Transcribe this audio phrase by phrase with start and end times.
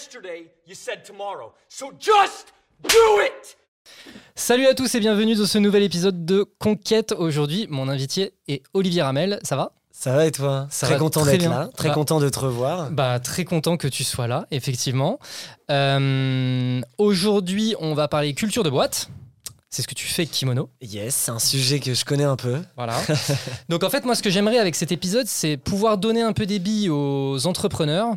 [0.00, 1.52] yesterday, you said tomorrow.
[1.68, 2.46] So just
[2.82, 3.56] do it!
[4.34, 7.12] Salut à tous et bienvenue dans ce nouvel épisode de Conquête.
[7.12, 9.38] Aujourd'hui, mon invité est Olivier Ramel.
[9.42, 9.72] Ça va?
[9.92, 10.66] Ça va et toi?
[10.70, 11.94] Ça Très va content d'être là, très Bah.
[11.94, 12.90] content de te revoir.
[12.90, 15.18] Bah, très content que tu sois là, effectivement.
[15.70, 19.10] Euh, Aujourd'hui, on va parler culture de boîte.
[19.68, 20.70] C'est ce que tu fais avec Kimono.
[20.80, 22.58] Yes, c'est un sujet que je connais un peu.
[22.76, 22.98] Voilà.
[23.68, 26.46] Donc en fait, moi, ce que j'aimerais avec cet épisode, c'est pouvoir donner un peu
[26.46, 28.14] des billes aux entrepreneurs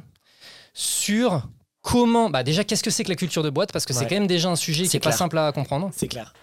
[0.73, 1.43] sur
[1.83, 2.31] comment.
[2.31, 3.71] Bah déjà, qu'est-ce que c'est que la culture de boîte?
[3.71, 5.91] Parce que c'est quand même déjà un sujet qui C'est est pas simple à comprendre.
[5.95, 6.33] C'est clair.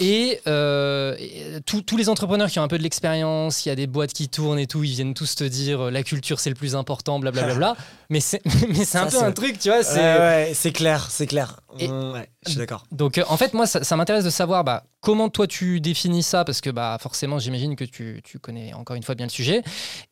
[0.00, 3.72] Et, euh, et tous tous les entrepreneurs qui ont un peu de l'expérience, il y
[3.72, 6.38] a des boîtes qui tournent et tout, ils viennent tous te dire euh, la culture
[6.38, 7.76] c'est le plus important, blablabla.
[8.08, 9.82] mais c'est mais c'est un peu un truc, tu vois.
[9.82, 11.60] c'est- Ouais, ouais, c'est clair, c'est clair.
[11.80, 12.84] Et- Mm, ouais, je suis d'accord.
[12.92, 16.22] Donc euh, en fait, moi, ça, ça m'intéresse de savoir bah, comment toi tu définis
[16.22, 19.30] ça, parce que bah, forcément, j'imagine que tu, tu connais encore une fois bien le
[19.32, 19.62] sujet.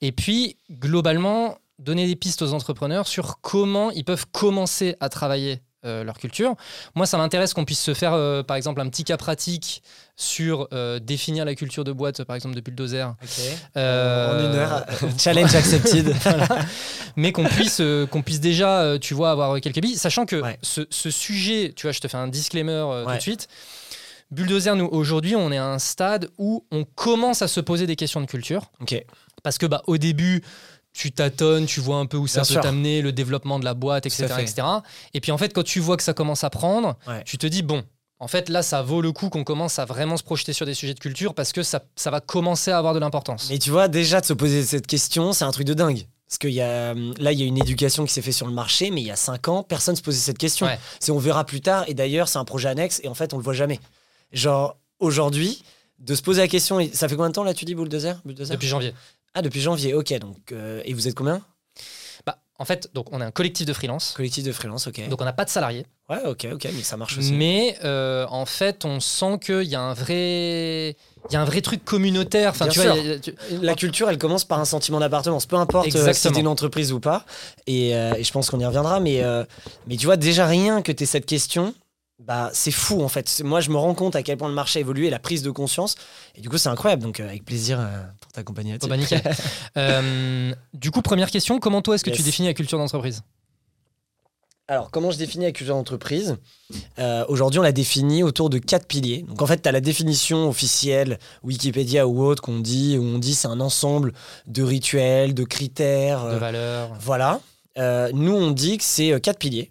[0.00, 5.60] Et puis, globalement, donner des pistes aux entrepreneurs sur comment ils peuvent commencer à travailler
[5.84, 6.54] euh, leur culture.
[6.96, 9.82] Moi, ça m'intéresse qu'on puisse se faire, euh, par exemple, un petit cas pratique
[10.16, 13.06] sur euh, définir la culture de boîte, par exemple, depuis le dozer.
[13.76, 14.84] Euh, En une heure,
[15.18, 16.12] challenge accepted.
[17.16, 20.58] mais qu'on puisse, qu'on puisse déjà, tu vois, avoir quelques billes, sachant que Ouais.
[20.62, 23.16] ce, ce sujet, tu vois, je te fais un disclaimer euh, tout Ouais.
[23.18, 23.46] de suite.
[24.32, 27.94] Bulldozer, nous, aujourd'hui, on est à un stade où on commence à se poser des
[27.94, 28.72] questions de culture.
[29.44, 30.42] Parce que, bah, au début,
[30.96, 33.74] tu tâtonnes, tu vois un peu où ça Bien peut t'amener, le développement de la
[33.74, 34.66] boîte, etc., etc.
[35.12, 37.22] Et puis, en fait, quand tu vois que ça commence à prendre, Ouais.
[37.24, 37.84] tu te dis, bon,
[38.18, 40.72] en fait, là, ça vaut le coup qu'on commence à vraiment se projeter sur des
[40.72, 43.48] sujets de culture parce que ça, ça va commencer à avoir de l'importance.
[43.50, 46.06] Mais tu vois, déjà de se poser cette question, c'est un truc de dingue.
[46.26, 48.52] Parce que y a, là, il y a une éducation qui s'est faite sur le
[48.54, 50.64] marché, mais il y a 5 ans, personne ne se posait cette question.
[50.66, 50.78] Ouais.
[50.98, 53.36] C'est on verra plus tard, et d'ailleurs, c'est un projet annexe, et en fait, on
[53.36, 53.78] le voit jamais.
[54.32, 55.62] Genre, aujourd'hui,
[55.98, 58.54] de se poser la question, ça fait combien de temps là, tu dis, Bulldozer, Bulldozer?
[58.54, 58.92] Depuis janvier.
[59.38, 60.18] Ah, depuis janvier, ok.
[60.18, 61.42] Donc, euh, et vous êtes combien?
[62.24, 64.14] Bah, en fait, donc, on est un collectif de freelance.
[64.16, 65.06] Collectif de freelance, ok.
[65.10, 67.32] Donc on n'a pas de salariés, ouais, ok, ok, mais ça marche aussi.
[67.34, 70.96] mais euh, en fait on sent qu'il y a un vrai,
[71.28, 72.50] il y a un vrai truc communautaire.
[72.52, 75.88] Enfin tu vois, a- tu- La culture, elle commence par un sentiment d'appartenance, peu importe
[75.98, 77.26] euh, si t'es une entreprise ou pas.
[77.66, 79.22] Et, euh, et je pense qu'on y reviendra, mais,
[79.86, 81.74] mais tu vois, déjà rien que t'aies cette question,
[82.18, 83.42] bah, c'est fou en fait.
[83.44, 85.50] Moi, je me rends compte à quel point le marché a évolué, la prise de
[85.50, 85.96] conscience.
[86.34, 87.02] Et du coup, c'est incroyable.
[87.02, 88.88] Donc, euh, avec plaisir euh, pour t'accompagner là-dessus.
[88.88, 89.22] bah, nickel.
[89.76, 93.22] Euh, du coup première question, comment toi est-ce que tu définis la culture d'entreprise?
[94.68, 96.38] Alors, comment je définis la culture d'entreprise?
[96.98, 99.22] Euh, Aujourd'hui, on la définit autour de quatre piliers.
[99.22, 103.18] Donc, en fait, tu as la définition officielle, Wikipédia ou autre, qu'on dit, où on
[103.18, 104.12] dit c'est un ensemble
[104.48, 106.24] de rituels, de critères.
[106.24, 107.40] De euh, valeur Voilà.
[108.12, 109.70] Nous, on dit que c'est quatre piliers.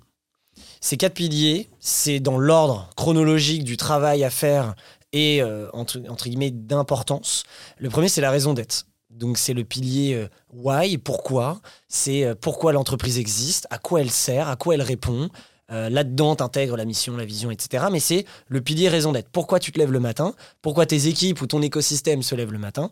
[0.85, 4.75] Ces quatre piliers, c'est dans l'ordre chronologique du travail à faire
[5.13, 5.97] et, euh, entre,
[6.29, 7.43] guillemets, d'importance.
[7.79, 8.85] Le premier, c'est la raison d'être.
[9.09, 11.59] Donc, c'est le pilier euh, why, pourquoi.
[11.87, 15.29] C'est euh, pourquoi l'entreprise existe, à quoi elle sert, à quoi elle répond.
[15.69, 17.85] Là-dedans, t'intègres la mission, la vision, etc.
[17.91, 19.29] Mais c'est le pilier raison d'être.
[19.29, 20.35] Pourquoi tu te lèves le matin?
[20.61, 22.91] Pourquoi tes équipes ou ton écosystème se lèvent le matin?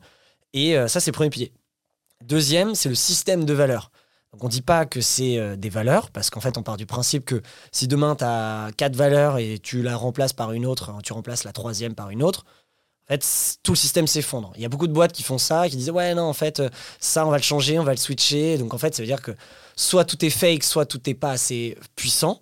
[0.53, 1.51] Et ça, c'est le premier pilier.
[2.25, 3.91] Deuxième, c'est le système de valeurs.
[4.33, 6.87] Donc on dit pas que c'est euh, des valeurs, parce qu'en fait on part du
[6.87, 10.89] principe que si demain tu as quatre valeurs et tu la remplaces par une autre,
[10.89, 12.43] hein, tu remplaces la troisième par une autre,
[13.05, 14.51] en fait tout le système s'effondre.
[14.55, 16.59] Il y a beaucoup de boîtes qui font ça, qui disent ouais non en fait
[16.59, 18.57] euh, ça on va le changer, on va le switcher.
[18.57, 19.31] Donc en fait ça veut dire que
[19.75, 22.41] soit tout est fake, soit tout n'est pas assez puissant.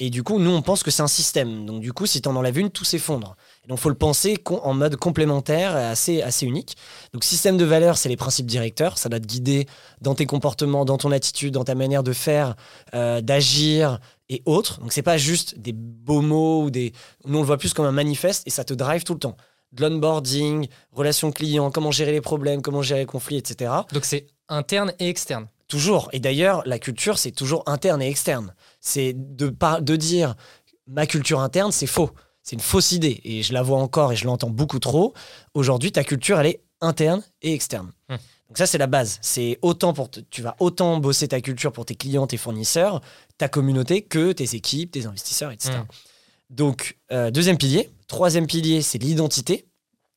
[0.00, 1.66] Et du coup nous on pense que c'est un système.
[1.66, 3.36] Donc du coup si tu en enlèves une, tout s'effondre.
[3.68, 6.76] Donc faut le penser en mode complémentaire, assez, assez unique.
[7.12, 9.66] Donc système de valeurs, c'est les principes directeurs, ça doit te guider
[10.00, 12.56] dans tes comportements, dans ton attitude, dans ta manière de faire,
[12.94, 14.80] euh, d'agir et autres.
[14.80, 16.94] Donc c'est pas juste des beaux mots ou des.
[17.26, 19.36] Nous on le voit plus comme un manifeste et ça te drive tout le temps.
[19.72, 23.70] De l'onboarding, relations clients, comment gérer les problèmes, comment gérer les conflits, etc.
[23.92, 25.46] Donc c'est interne et externe.
[25.68, 26.08] Toujours.
[26.14, 28.54] Et d'ailleurs, la culture, c'est toujours interne et externe.
[28.80, 30.36] C'est de, de dire
[30.86, 32.10] ma culture interne, c'est faux.
[32.48, 33.20] C'est une fausse idée.
[33.24, 35.12] Et je la vois encore et je l'entends beaucoup trop.
[35.52, 37.92] Aujourd'hui, ta culture, elle est interne et externe.
[38.08, 38.16] Hmm.
[38.48, 39.18] Donc ça, c'est la base.
[39.20, 43.02] C'est autant pour te- tu vas autant bosser ta culture pour tes clients, tes fournisseurs,
[43.36, 45.80] ta communauté que tes équipes, tes investisseurs, etc.
[45.80, 45.84] Hmm.
[46.48, 47.90] Donc, euh, deuxième pilier.
[48.06, 49.66] Troisième pilier, c'est l'identité.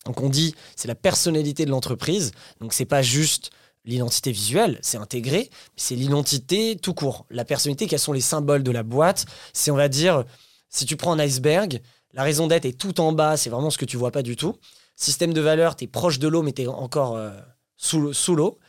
[0.05, 2.31] Donc, on dit, c'est la personnalité de l'entreprise.
[2.61, 3.51] Donc, c'est pas juste
[3.83, 7.25] l'identité visuelle, c'est intégré, c'est l'identité tout court.
[7.29, 9.25] La personnalité, quels sont les symboles de la boîte?
[9.51, 10.23] C'est, on va dire,
[10.69, 11.81] si tu prends un iceberg,
[12.13, 14.35] la raison d'être est tout en bas, c'est vraiment ce que tu vois pas du
[14.35, 14.55] tout.
[14.95, 17.31] Système de valeur, tu es proche de l'eau, mais tu es encore euh,
[17.77, 18.59] sous, sous l'eau.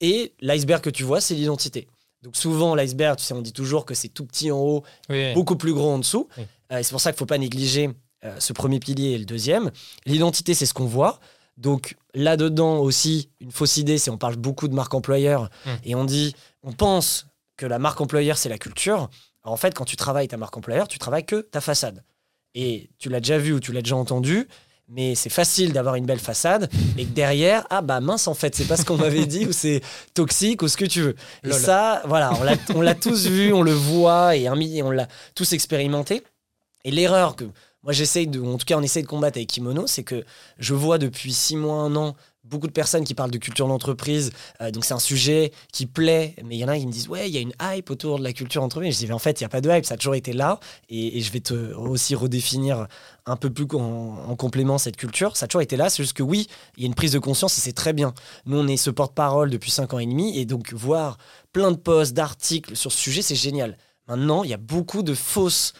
[0.00, 1.88] Et l'iceberg que tu vois, c'est l'identité.
[2.22, 5.32] Donc souvent, l'iceberg, tu sais, on dit toujours que c'est tout petit en haut, Oui.
[5.34, 6.28] beaucoup plus gros en dessous.
[6.38, 6.44] Oui.
[6.72, 7.90] Euh, et c'est pour ça qu'il ne faut pas négliger
[8.24, 9.70] euh, ce premier pilier et le deuxième.
[10.06, 11.20] L'identité, c'est ce qu'on voit.
[11.58, 15.70] Donc là-dedans aussi, une fausse idée, c'est on parle beaucoup de marque employeur Mm.
[15.84, 17.26] et on dit, on pense
[17.56, 19.08] que la marque employeur, c'est la culture.
[19.44, 22.02] Alors, en fait, quand tu travailles ta marque employeur, tu travailles que ta façade.
[22.54, 24.46] Et tu l'as déjà vu ou tu l'as déjà entendu,
[24.88, 28.54] mais c'est facile d'avoir une belle façade et que derrière, ah bah mince, en fait,
[28.54, 29.80] c'est pas ce qu'on m'avait dit ou c'est
[30.12, 31.16] toxique ou ce que tu veux.
[31.42, 31.58] Et Lol.
[31.58, 32.32] ça, voilà,
[32.74, 36.22] on l'a- tous vu, on le voit et on l'a tous expérimenté.
[36.84, 37.44] Et l'erreur que
[37.82, 40.24] moi j'essaye de, ou en tout cas on essaye de combattre avec Kimono, c'est que
[40.58, 44.32] je vois depuis six mois, un an, beaucoup de personnes qui parlent de culture d'entreprise.
[44.60, 47.08] Euh, donc c'est un sujet qui plaît, mais il y en a qui me disent
[47.08, 48.94] ouais, il y a une hype autour de la culture d'entreprise.
[48.94, 50.32] Je dis mais en fait, il n'y a pas de hype, ça a toujours été
[50.32, 50.60] là.
[50.88, 52.86] Et, je vais te aussi redéfinir
[53.26, 55.36] un peu plus en, en complément cette culture.
[55.36, 56.46] Ça a toujours été là, c'est juste que oui,
[56.76, 58.14] il y a une prise de conscience et c'est très bien.
[58.46, 61.18] Nous, on est ce porte-parole depuis cinq ans et demi, et donc voir
[61.52, 63.78] plein de posts, d'articles sur ce sujet, c'est génial.
[64.08, 65.72] Maintenant, il y a beaucoup de fausses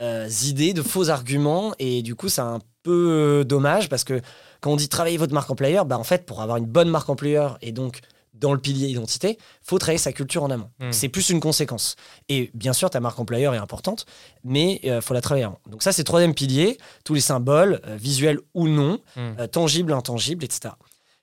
[0.00, 4.20] euh, idées, de faux arguments, et du coup, c'est un peu euh, dommage parce que
[4.60, 7.08] quand on dit travailler votre marque employeur, bah en fait, pour avoir une bonne marque
[7.08, 7.98] employeur et donc
[8.34, 10.70] dans le pilier identité, faut travailler sa culture en amont.
[10.80, 10.92] Mm.
[10.92, 11.94] C'est plus une conséquence.
[12.28, 14.06] Et bien sûr, ta marque employeur est importante,
[14.42, 15.60] mais il faut la travailler avant.
[15.68, 19.20] Donc ça, c'est le troisième pilier, tous les symboles, euh, visuels ou non, Mm.
[19.38, 20.74] euh, tangibles, intangibles, etc.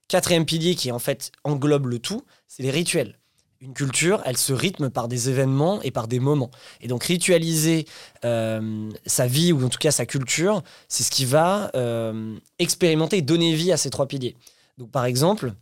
[0.08, 3.18] Quatrième pilier qui en fait englobe le tout, c'est les rituels.
[3.62, 6.50] Une culture, elle se rythme par des événements et par des moments.
[6.82, 7.86] Et donc ritualiser
[8.26, 13.18] euh, sa vie ou en tout cas sa culture, c'est ce qui va euh, expérimenter
[13.18, 14.36] et donner vie à ces trois piliers.
[14.80, 15.54] Donc par exemple,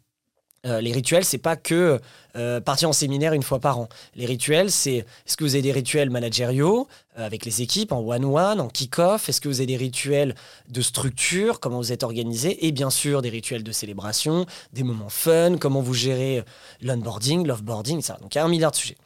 [0.65, 1.99] euh, les rituels, c'est pas que
[2.35, 3.89] euh, partir en séminaire une fois par an.
[4.15, 7.99] Les rituels, c'est est-ce que vous avez des rituels managériaux euh, avec les équipes en
[7.99, 9.29] one-one, en kick-off?
[9.29, 10.35] Est-ce que vous avez des rituels
[10.67, 12.65] de structure, comment vous êtes organisé?
[12.67, 16.43] Et bien sûr, des rituels de célébration, des moments fun, comment vous gérez
[16.81, 18.15] l'onboarding, l'offboarding, etc.
[18.21, 18.97] Donc il y a un milliard de sujets.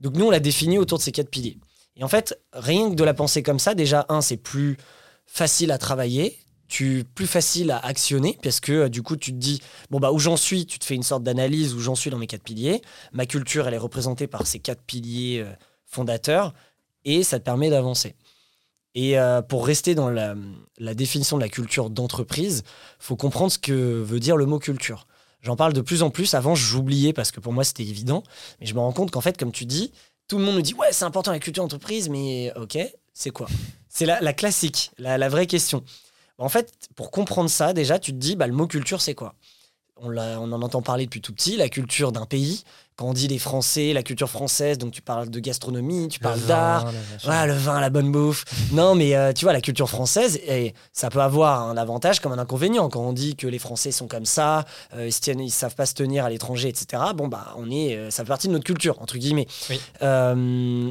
[0.00, 1.58] Donc nous, on l'a défini autour de ces quatre piliers.
[1.96, 4.76] Et en fait, rien que de la penser comme ça, déjà, un, c'est plus
[5.26, 6.38] facile à travailler,
[6.70, 10.12] tu, plus facile à actionner, parce que euh, du coup, tu te dis, bon, bah,
[10.12, 12.44] où j'en suis, tu te fais une sorte d'analyse où j'en suis dans mes quatre
[12.44, 12.80] piliers.
[13.12, 15.52] Ma culture, elle est représentée par ces quatre piliers euh,
[15.84, 16.54] fondateurs,
[17.04, 18.14] et ça te permet d'avancer.
[18.94, 20.34] Et euh, pour rester dans la,
[20.94, 22.62] définition de la culture d'entreprise,
[23.00, 23.72] faut comprendre ce que
[24.02, 25.06] veut dire le mot culture.
[25.42, 26.34] J'en parle de plus en plus.
[26.34, 28.22] Avant, j'oubliais parce que pour moi, c'était évident.
[28.60, 29.92] Mais je me rends compte qu'en fait, comme tu dis,
[30.28, 32.78] tout le monde nous dit Ouais, c'est important la culture d'entreprise, mais ok,
[33.12, 33.48] c'est quoi?
[33.88, 35.82] C'est la, la classique, la, la vraie question.
[36.40, 39.34] En fait, pour comprendre ça, déjà, tu te dis bah, le mot culture, c'est quoi?
[40.02, 42.64] On, en entend parler depuis tout petit, la culture d'un pays.
[42.96, 46.40] Quand on dit les Français, la culture française, donc tu parles de gastronomie, tu parles
[46.40, 46.86] d'art,
[47.46, 48.44] le vin, la bonne bouffe.
[48.72, 52.32] Non, mais euh, tu vois, la culture française, et ça peut avoir un avantage comme
[52.32, 52.88] un inconvénient.
[52.88, 54.64] Quand on dit que les Français sont comme ça,
[54.94, 57.02] euh, ils, se tiennent- ils savent pas se tenir à l'étranger, etc.
[57.14, 59.46] Bon, bah, on est, euh, ça fait partie de notre culture, entre guillemets.
[59.68, 59.80] Oui.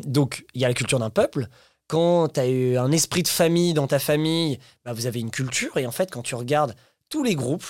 [0.06, 1.48] Donc, il y a la culture d'un peuple.
[1.89, 5.31] Quand tu as eu un esprit de famille dans ta famille, bah, vous avez une
[5.31, 5.75] culture.
[5.77, 6.75] Et en fait, quand tu regardes
[7.09, 7.65] tous les groupes,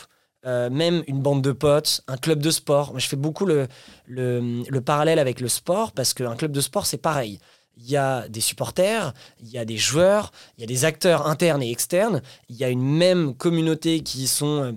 [0.46, 2.92] euh, même une bande de potes, un club de sport.
[2.92, 3.68] Moi, je fais beaucoup le,
[4.06, 7.40] le, le parallèle avec le sport parce qu'un club de sport, c'est pareil.
[7.78, 11.26] Il y a des supporters, il y a des joueurs, il y a des acteurs
[11.28, 14.72] internes et externes, il y a une même communauté qui sont euh,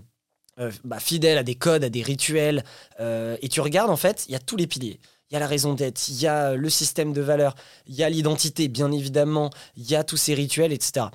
[0.60, 2.62] euh, bah, fidèles à des codes, à des rituels.
[3.00, 5.00] et tu regardes, en fait, il y a tous les piliers.
[5.32, 7.54] Il y a la raison d'être, il y a le système de valeurs,
[7.86, 9.48] il y a l'identité, bien évidemment,
[9.78, 11.06] il y a tous ces rituels, etc.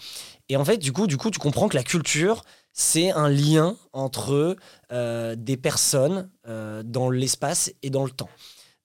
[0.50, 2.44] Et en fait, du coup, du coup, tu comprends que la culture,
[2.74, 4.56] c'est un lien entre
[4.92, 8.30] euh, des personnes euh, dans l'espace et dans le temps.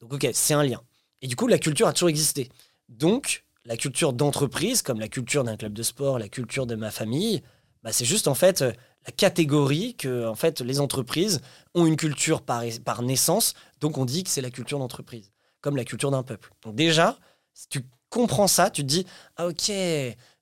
[0.00, 0.82] Donc, ok, c'est un lien.
[1.22, 2.50] Et du coup, la culture a toujours existé.
[2.90, 6.90] Donc, la culture d'entreprise, comme la culture d'un club de sport, la culture de ma
[6.90, 7.42] famille,
[7.82, 8.72] bah, c'est juste en fait euh,
[9.06, 11.40] la catégorie que en fait les entreprises
[11.74, 13.54] ont une culture par, par naissance.
[13.80, 16.52] Donc, on dit que c'est la culture d'entreprise, comme la culture d'un peuple.
[16.62, 17.18] Donc, déjà,
[17.54, 19.06] si tu comprends ça, tu te dis
[19.36, 19.72] ah ok.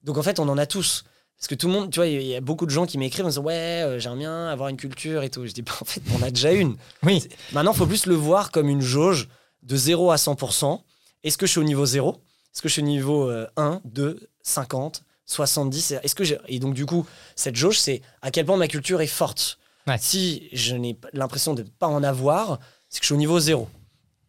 [0.03, 1.03] Donc en fait, on en a tous.
[1.37, 3.25] Parce que tout le monde, tu vois, il y a beaucoup de gens qui m'écrivent
[3.25, 5.47] en disant Ouais, euh, j'aimerais bien avoir une culture et tout.
[5.47, 6.75] Je dis bah, En fait, on a déjà une.
[7.03, 7.27] Oui.
[7.51, 9.27] Maintenant, il faut plus le voir comme une jauge
[9.63, 10.81] de 0 à 100%.
[11.23, 13.81] Est-ce que je suis au niveau 0 Est-ce que je suis au niveau euh, 1,
[13.85, 18.57] 2, 50, 70 Est-ce que Et donc, du coup, cette jauge, c'est à quel point
[18.57, 19.57] ma culture est forte.
[19.87, 19.97] Ouais.
[19.99, 22.59] Si je n'ai l'impression de ne pas en avoir,
[22.89, 23.67] c'est que je suis au niveau 0.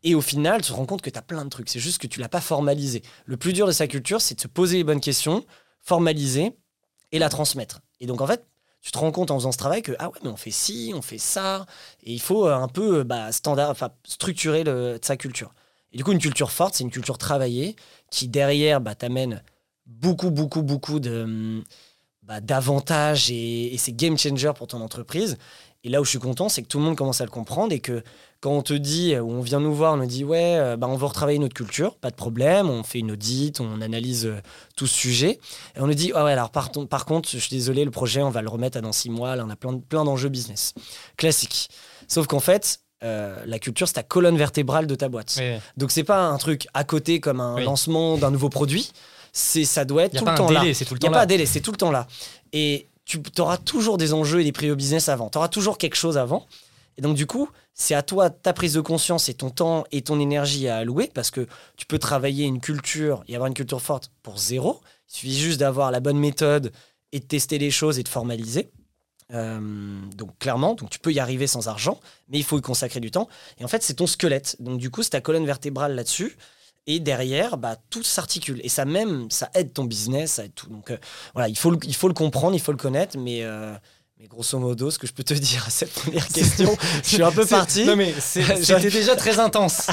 [0.04, 1.68] Et au final, tu te rends compte que tu as plein de trucs.
[1.68, 3.02] C'est juste que tu l'as pas formalisé.
[3.25, 5.44] Le plus dur de sa culture, c'est de se poser les bonnes questions,
[5.80, 6.52] formaliser
[7.12, 7.80] et la transmettre.
[8.00, 8.44] Et donc, en fait,
[8.80, 10.92] tu te rends compte en faisant ce travail que, ah ouais, mais on fait ci,
[10.94, 11.66] on fait ça.
[12.02, 15.54] Et il faut euh, un peu euh, bah, standard, enfin, structurer le, sa culture.
[15.92, 17.76] Et du coup, une culture forte, c'est une culture travaillée
[18.11, 19.42] qui, derrière, bah, t'amène
[20.00, 21.62] beaucoup, beaucoup, beaucoup de,
[22.22, 25.37] bah, d'avantages et, et c'est game changer pour ton entreprise.
[25.84, 27.72] Et là où je suis content, c'est que tout le monde commence à le comprendre
[27.72, 28.04] et que
[28.40, 30.87] quand on te dit, ou on vient nous voir, on nous dit, ouais, euh, bah,
[30.88, 34.40] on veut retravailler notre culture, pas de problème, on fait une audit, on analyse euh,
[34.76, 35.40] tout ce sujet.
[35.76, 37.90] Et on nous dit, ah ouais, alors par, ton- par contre, je suis désolé, le
[37.90, 40.28] projet, on va le remettre à dans six mois, là, on a plein, plein d'enjeux
[40.28, 40.72] business.
[41.16, 41.68] Classique.
[42.06, 45.34] Sauf qu'en fait, euh, la culture, c'est ta colonne vertébrale de ta boîte.
[45.40, 45.58] Oui.
[45.76, 47.64] Donc c'est pas un truc à côté comme un Oui.
[47.64, 48.92] lancement d'un nouveau produit.
[49.32, 50.60] C'est ça doit être Il n'y a tout le temps là.
[50.60, 51.26] délai, tout le Il n'y a pas là.
[51.26, 52.06] délai, c'est tout le temps là.
[52.52, 55.28] Et tu auras toujours des enjeux et des prix au business avant.
[55.30, 56.46] Tu auras toujours quelque chose avant.
[56.98, 60.02] Et donc, du coup, c'est à toi ta prise de conscience et ton temps et
[60.02, 61.46] ton énergie à allouer parce que
[61.76, 64.80] tu peux travailler une culture et avoir une culture forte pour zéro.
[65.08, 66.70] Il suffit juste d'avoir la bonne méthode
[67.12, 68.70] et de tester les choses et de formaliser.
[69.32, 71.98] Euh, donc clairement, donc tu peux y arriver sans argent,
[72.28, 73.28] mais il faut y consacrer du temps.
[73.58, 74.56] Et en fait, c'est ton squelette.
[74.60, 76.36] Donc du coup, c'est ta colonne vertébrale là-dessus.
[76.88, 78.60] Et derrière, bah, tout s'articule.
[78.64, 80.68] Et ça même, ça aide ton business, ça aide tout.
[80.68, 80.96] Donc euh,
[81.32, 83.16] voilà, il faut, le, il faut le comprendre, il faut le connaître.
[83.18, 83.72] Mais, euh,
[84.18, 87.22] mais grosso modo, ce que je peux te dire à cette première question, je suis
[87.22, 87.84] un peu parti.
[87.84, 89.86] Non, mais c'était déjà très intense.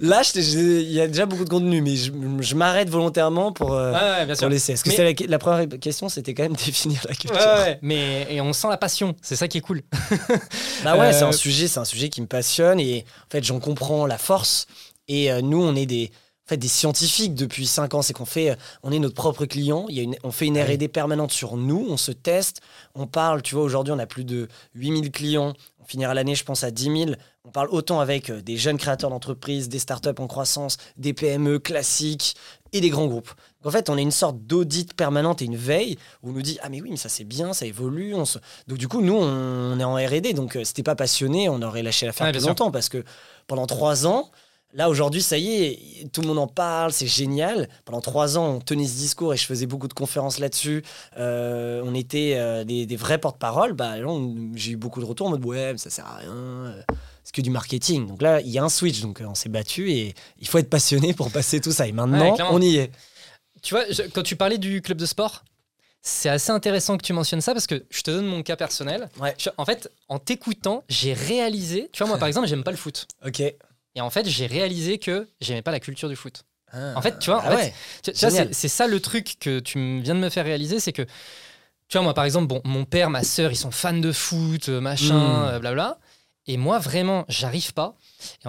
[0.00, 3.92] Là, il y a déjà beaucoup de contenu, mais je, je m'arrête volontairement pour, euh,
[3.92, 4.42] Ouais, ouais, bien sûr.
[4.46, 4.72] pour laisser.
[4.72, 7.38] Parce que Mais- la, la première question, c'était quand même définir la culture.
[7.38, 9.82] Ouais, ouais, mais et on sent la passion, c'est ça qui est cool.
[10.84, 13.44] Bah ouais, Euh, c'est un sujet, c'est un sujet qui me passionne et en fait
[13.44, 14.66] j'en comprends la force.
[15.08, 16.10] Et euh, nous, on est des,
[16.46, 19.44] en fait, des scientifiques depuis 5 ans, c'est qu'on fait, euh, on est notre propre
[19.46, 19.86] client.
[19.88, 20.64] Il y a une, on fait une Ah.
[20.64, 22.60] R&D permanente sur nous, on se teste,
[22.94, 23.42] on parle.
[23.42, 25.54] Tu vois, aujourd'hui, on a plus de 8000 clients.
[25.80, 27.10] On finira l'année, je pense, à 10 000.
[27.44, 31.58] On parle autant avec euh, des jeunes créateurs d'entreprises, des startups en croissance, des PME
[31.58, 32.36] classiques
[32.72, 33.32] et des grands groupes.
[33.62, 36.42] Donc, en fait, on est une sorte d'audit permanente et une veille où on nous
[36.42, 38.14] dit ah mais oui mais ça c'est bien, ça évolue.
[38.14, 38.38] On se...
[38.66, 41.82] Donc du coup nous on est en R&D donc euh, c'était pas passionné, on aurait
[41.82, 43.04] lâché l'affaire Ouais, plus longtemps parce que
[43.46, 44.30] pendant trois ans
[44.74, 45.78] Là, aujourd'hui, ça y est,
[46.12, 47.68] tout le monde en parle, c'est génial.
[47.84, 50.82] Pendant trois ans, on tenait ce discours et je faisais beaucoup de conférences là-dessus.
[51.18, 53.74] Euh, on était euh, des, des vrais porte-parole.
[53.74, 53.96] Bah,
[54.54, 56.32] j'ai eu beaucoup de retours en mode ouais, mais ça sert à rien.
[56.32, 56.82] euh,
[57.22, 58.06] C'est que du marketing.
[58.06, 59.02] Donc là, il y a un switch.
[59.02, 61.86] Donc on s'est battu et il faut être passionné pour passer tout ça.
[61.86, 62.90] Et maintenant, Ouais, on y est.
[63.60, 65.44] Tu vois, je- quand tu parlais du club de sport,
[66.00, 69.08] c'est assez intéressant que tu mentionnes ça parce que je te donne mon cas personnel.
[69.20, 69.34] Ouais.
[69.38, 72.76] Je- en fait, en t'écoutant, j'ai réalisé, tu vois, moi par exemple, j'aime pas le
[72.78, 73.06] foot.
[73.26, 73.42] Ok.
[73.94, 76.44] Et en fait, j'ai réalisé que j'aimais pas la culture du foot.
[76.74, 77.74] En fait, tu vois, en Ah fait, ouais.
[78.02, 78.48] Tu- vois, Génial.
[78.52, 82.00] c'est ça le truc que tu viens de me faire réaliser, c'est que, tu vois,
[82.02, 85.14] moi par exemple, bon, mon père, ma sœur, ils sont fans de foot, euh, machin,
[85.18, 85.44] Mm.
[85.48, 85.98] euh, blabla.
[86.46, 87.94] Et moi, vraiment, j'arrive pas.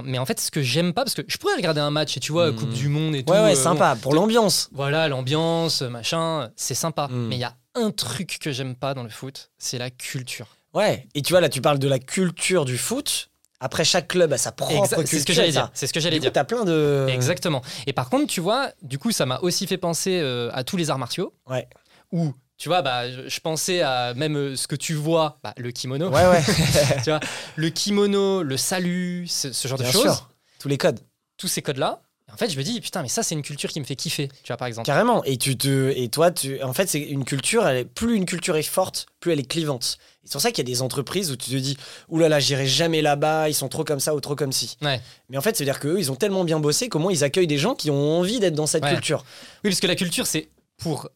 [0.03, 2.21] Mais en fait, ce que j'aime pas, parce que je pourrais regarder un match et
[2.21, 2.55] tu vois, Mm.
[2.55, 3.33] Coupe du Monde et tout.
[3.33, 3.97] Ouais, ouais, euh, sympa.
[4.01, 4.69] Pour l'ambiance.
[4.71, 7.09] voilà, l'ambiance, machin, c'est sympa.
[7.09, 7.27] Mm.
[7.27, 10.47] Mais il y a un truc que j'aime pas dans le foot, c'est la culture.
[10.73, 11.07] Ouais.
[11.13, 13.29] Et tu vois, là, tu parles de la culture du foot.
[13.63, 15.05] Après, chaque club a sa propre.
[15.05, 15.72] C'est ce que j'allais dire.
[15.74, 16.34] C'est ce que j'allais dire.
[16.34, 17.08] t'as plein de.
[17.10, 17.62] Exactement.
[17.88, 20.75] Et par contre, tu vois, du coup, ça m'a aussi fait penser euh, à tous
[20.75, 21.34] les arts martiaux.
[21.50, 21.70] Ouais.
[22.12, 25.72] Où, tu vois, bah, je, pensais à même euh, ce que tu vois, bah, le
[25.72, 26.10] kimono.
[26.10, 26.43] Ouais, ouais.
[27.03, 27.22] tu vois,
[27.55, 30.25] le kimono, le salut, ce, ce genre Bien de choses.
[30.60, 31.00] Tous les codes.
[31.38, 32.01] Tous ces codes-là.
[32.34, 34.27] En fait, je me dis, putain, mais ça, c'est une culture qui me fait kiffer,
[34.27, 34.88] tu vois, par exemple.
[34.88, 35.24] Carrément.
[35.24, 37.65] Et tu te, et toi, tu, en fait, c'est une culture.
[37.65, 40.00] Elle est, plus une culture est forte, plus elle est clivante.
[40.25, 41.77] C'est pour ça qu'il y a des entreprises où tu te dis,
[42.10, 43.50] oulala, là là, j'irai jamais là-bas.
[43.50, 44.77] Ils sont trop comme ça ou trop comme ci.
[44.82, 45.01] Ouais.
[45.30, 47.48] Mais en fait, c'est à dire qu'eux, ils ont tellement bien bossé comment ils accueillent
[47.48, 48.92] des gens qui ont envie d'être dans cette Ouais.
[48.94, 49.25] culture.
[49.63, 51.10] Oui, parce que la culture, c'est pour,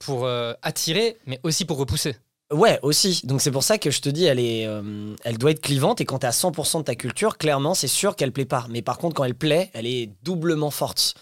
[0.00, 2.16] pour euh, attirer, mais aussi pour repousser.
[2.52, 3.22] Ouais, aussi.
[3.24, 6.00] Donc c'est pour ça que je te dis, elle est, euh, elle doit être clivante.
[6.00, 8.66] Et quand t'es à 100% de ta culture, clairement, c'est sûr qu'elle plaît pas.
[8.68, 11.14] Mais par contre, quand elle plaît, elle est doublement forte.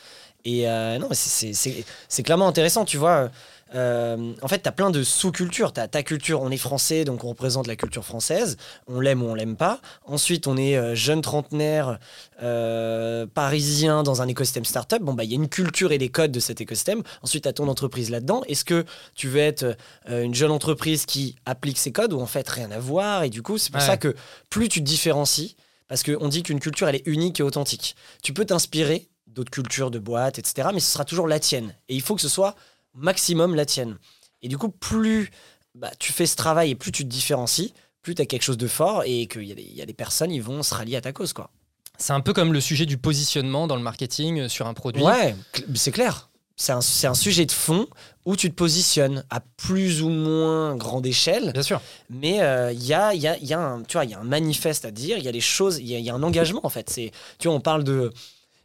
[0.45, 3.31] Et euh, non, c'est clairement intéressant, tu vois.
[3.75, 5.73] Euh, en fait, t'as plein de sous-cultures.
[5.73, 8.57] T'as ta culture, on est français, donc on représente la culture française.
[8.89, 9.81] On l'aime ou on l'aime pas.
[10.07, 11.99] Ensuite, on est euh, jeune trentenaire,
[12.43, 15.03] euh, parisien dans un écosystème startup.
[15.03, 17.03] Bon, bah, il y a une culture et des codes de cet écosystème.
[17.23, 18.43] Ensuite, t'as ton entreprise là-dedans.
[18.49, 18.85] Est-ce que
[19.15, 19.77] tu veux être
[20.09, 23.23] une jeune entreprise qui applique ces codes ou en fait rien à voir?
[23.23, 23.87] Et du coup, c'est pour Ouais.
[23.87, 24.15] ça que
[24.51, 25.57] plus tu te différencies,
[25.89, 27.97] parce qu'on dit qu'une culture, elle est unique et authentique.
[28.23, 30.69] Tu peux t'inspirer d'autres cultures, de boîtes, etc.
[30.75, 31.75] Mais ce sera toujours la tienne.
[31.89, 32.57] Et il faut que ce soit
[32.95, 33.99] maximum la tienne.
[34.43, 35.31] Et du coup, plus
[35.75, 38.59] bah, tu fais ce travail et plus tu te différencies, plus tu as quelque chose
[38.59, 40.75] de fort et qu'il y, a des- il y a des personnes, ils vont se
[40.75, 41.33] rallier à ta cause.
[41.33, 41.51] quoi.
[41.99, 45.03] C'est un peu comme le sujet du positionnement dans le marketing euh, sur un produit.
[45.03, 45.37] Ouais,
[45.75, 46.31] c'est clair.
[46.57, 47.87] C'est un, un sujet de fond
[48.27, 51.81] où tu te positionnes à plus ou moins grande échelle, Bien sûr.
[52.11, 54.25] mais euh, il y, a, y, a, y, a un- tu vois, y a un
[54.25, 56.69] manifeste à dire, il y a des choses, il y y a un engagement en
[56.69, 56.91] fait.
[56.91, 58.13] C'est, tu vois, on parle de...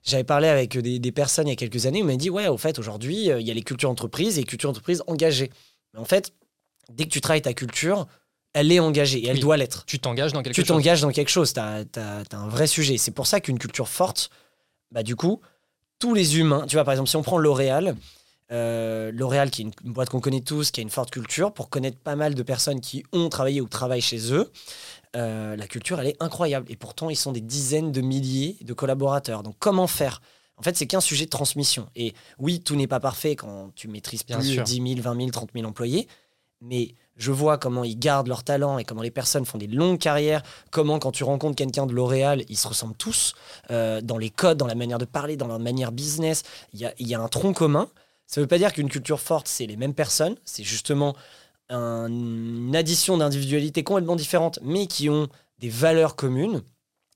[0.06, 2.48] J'avais parlé avec des, des personnes il y a quelques années, on m'a dit, ouais,
[2.48, 5.50] au fait, aujourd'hui, euh, il y a les cultures entreprises et les cultures entreprises engagées.
[5.94, 6.32] Mais en fait,
[6.94, 8.06] dès que tu travailles ta culture,
[8.54, 9.42] elle est engagée et elle Oui.
[9.42, 9.84] doit l'être.
[9.86, 10.68] Tu t'engages dans quelque Tu chose.
[10.68, 11.84] t'engages dans quelque chose, tu as,
[12.32, 12.98] un vrai sujet.
[12.98, 14.30] C'est pour ça qu'une culture forte,
[14.92, 15.42] bah, du coup,
[15.98, 17.96] tous les humains, tu vois, par exemple, si on prend L'Oréal,
[18.52, 21.52] euh, L'Oréal, qui est une, une boîte qu'on connaît tous, qui a une forte culture,
[21.52, 24.52] pour connaître pas mal de personnes qui ont travaillé ou travaillent chez eux,
[25.16, 26.66] euh, la culture, elle est incroyable.
[26.70, 29.44] Et pourtant, ils sont des dizaines de milliers de collaborateurs.
[29.44, 30.22] Donc, comment faire?
[30.58, 31.88] En fait, c'est qu'un sujet de transmission.
[31.96, 34.64] Et oui, tout n'est pas parfait quand tu maîtrises Bien plus sûr.
[34.64, 36.08] 10 000, 20 000, 30 000 employés.
[36.62, 40.00] Mais je vois comment ils gardent leur talent et comment les personnes font des longues
[40.00, 40.42] carrières,
[40.72, 43.36] comment quand tu rencontres quelqu'un de L'Oréal, ils se ressemblent tous
[43.72, 46.44] euh, dans les codes, dans la manière de parler, dans leur manière business.
[46.74, 47.90] Il y a, il y a un tronc commun.
[48.28, 50.36] Ça ne veut pas dire qu'une culture forte, c'est les mêmes personnes.
[50.46, 51.16] C'est justement
[51.70, 55.28] un- une addition d'individualités complètement différentes, mais qui ont
[55.60, 56.62] des valeurs communes.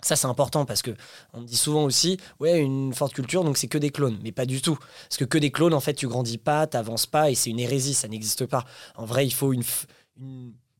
[0.01, 0.91] Ça, c'est important parce que
[1.33, 4.17] on dit souvent aussi, ouais, une forte culture, donc c'est que des clones.
[4.23, 4.77] Mais pas du tout.
[5.09, 7.59] Parce que que des clones, en fait, tu grandis pas, t'avances pas, et c'est une
[7.59, 8.63] hérésie, ça n'existe pas.
[8.95, 9.63] En vrai, il faut une,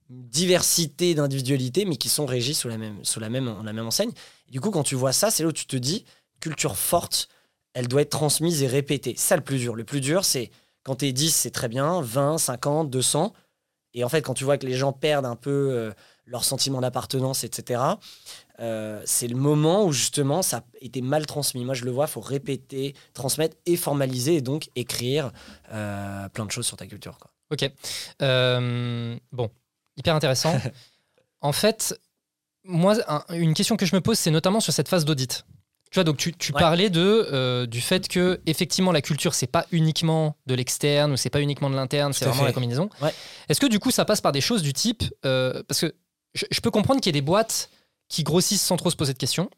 [0.09, 4.11] diversité d'individualités, mais qui sont régies sous la même, sous la même, la même enseigne.
[4.49, 6.05] Du coup, quand tu vois ça, c'est là où tu te dis,
[6.39, 7.29] culture forte,
[7.73, 9.13] elle doit être transmise et répétée.
[9.17, 9.75] Ça le plus dur.
[9.75, 10.49] Le plus dur, c'est
[10.83, 13.33] quand t'es 10, c'est très bien, 20, 50, 200.
[13.93, 15.91] Et en fait, quand tu vois que les gens perdent un peu euh,
[16.25, 17.81] leur sentiment d'appartenance, etc.,
[18.60, 21.65] euh, c'est le moment où justement ça a été mal transmis.
[21.65, 25.31] Moi, je le vois, il faut répéter, transmettre et formaliser, et donc écrire
[25.72, 27.17] euh, plein de choses sur ta culture.
[27.17, 27.31] Quoi.
[27.51, 27.72] Ok.
[29.31, 29.50] Bon,
[29.98, 30.53] hyper intéressant.
[31.41, 32.00] en fait,
[32.63, 35.46] moi, un- une question que je me pose, c'est notamment sur cette phase d'audit.
[35.91, 36.60] Tu vois, donc tu, tu Ouais.
[36.60, 41.17] parlais de, euh, du fait que effectivement la culture, c'est pas uniquement de l'externe ou
[41.17, 42.48] c'est pas uniquement de l'interne, c'est vraiment fait.
[42.48, 42.89] la combinaison.
[43.01, 43.12] Ouais.
[43.50, 45.96] Est-ce que du coup ça passe par des choses du type, euh, parce que
[46.36, 47.69] je, je peux comprendre qu'il y ait des boîtes
[48.08, 49.50] qui grossissent sans trop se poser de questions.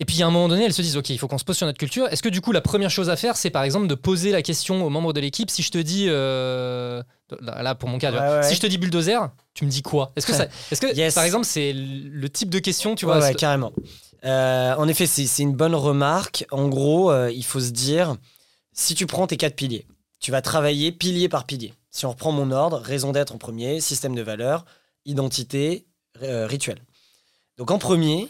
[0.00, 1.56] Et puis à un moment donné, elles se disent, OK, il faut qu'on se pose
[1.56, 2.08] sur notre culture.
[2.08, 4.42] Est-ce que du coup, la première chose à faire, c'est par exemple de poser la
[4.42, 7.02] question aux membres de l'équipe Si je te dis, euh,
[7.40, 9.18] là pour mon cas, vois, Ouais, si je te dis bulldozer,
[9.54, 10.12] tu me dis quoi?
[10.16, 11.14] Est-ce que, ça, est-ce que Yes.
[11.14, 13.72] par exemple, c'est le type de question, tu vois ouais, carrément.
[14.24, 16.46] Euh, en effet, c'est une bonne remarque.
[16.50, 18.16] En gros, euh, il faut se dire,
[18.72, 19.86] si tu prends tes quatre piliers,
[20.20, 21.74] tu vas travailler pilier par pilier.
[21.90, 24.64] Si on reprend mon ordre, raison d'être en premier, système de valeurs,
[25.04, 25.86] identité,
[26.22, 26.78] euh, rituel.
[27.58, 28.28] Donc en premier,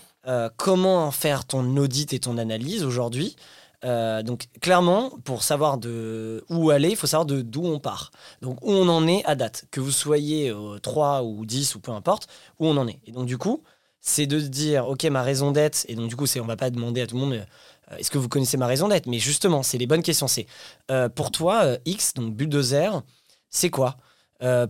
[0.56, 3.36] comment faire ton audit et ton analyse aujourd'hui?
[3.82, 8.10] Donc clairement, pour savoir de où aller, il faut savoir de d'où on part.
[8.40, 9.64] Donc où on en est à date.
[9.70, 13.00] Que vous soyez euh, 3 ou 10 ou peu importe, où on en est.
[13.06, 13.62] Et donc du coup,
[14.04, 16.56] c'est de se dire, ok, ma raison d'être, et donc du coup, c'est, on va
[16.56, 19.06] pas demander à tout le monde, euh, est-ce que vous connaissez ma raison d'être?
[19.06, 20.26] Mais justement, c'est les bonnes questions.
[20.26, 20.46] C'est,
[20.90, 23.02] euh, pour toi, euh, X, donc bulldozer,
[23.48, 23.96] c'est quoi?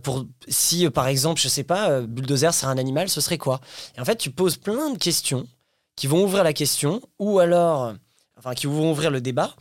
[0.03, 3.59] Pour, si par exemple, je sais pas, bulldozer c'est un animal, ce serait quoi?
[3.97, 5.47] Et en fait, tu poses plein de questions
[5.95, 7.91] qui vont ouvrir la question, ou alors,
[8.37, 9.55] enfin, qui vont ouvrir le débat,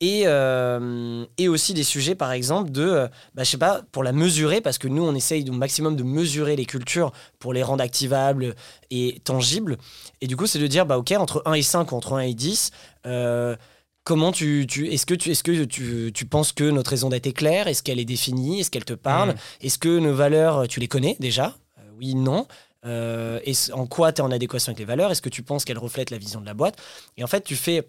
[0.00, 4.02] et, euh, et aussi des sujets, par exemple, de, euh, bah, je sais pas, pour
[4.02, 7.62] la mesurer, parce que nous, on essaye au maximum de mesurer les cultures pour les
[7.62, 8.54] rendre activables
[8.90, 9.78] et tangibles.
[10.20, 12.20] Et du coup, c'est de dire, bah, ok, entre 1 et 5 ou entre 1
[12.20, 12.70] et 10,
[13.06, 13.56] euh,
[14.02, 17.26] comment tu, tu est-ce que tu est-ce que tu, tu penses que notre raison d'être
[17.26, 17.68] est claire?
[17.68, 18.60] Est-ce qu'elle est définie?
[18.60, 19.30] Est-ce qu'elle te parle?
[19.30, 19.36] Mhm.
[19.62, 21.54] Est-ce que nos valeurs, tu les connais déjà?
[21.78, 22.46] Euh, Oui, non.
[22.84, 23.40] Euh,
[23.72, 25.10] en quoi tu es en adéquation avec les valeurs?
[25.10, 26.76] Est-ce que tu penses qu'elles reflètent la vision de la boîte?
[27.16, 27.88] Et en fait, tu fais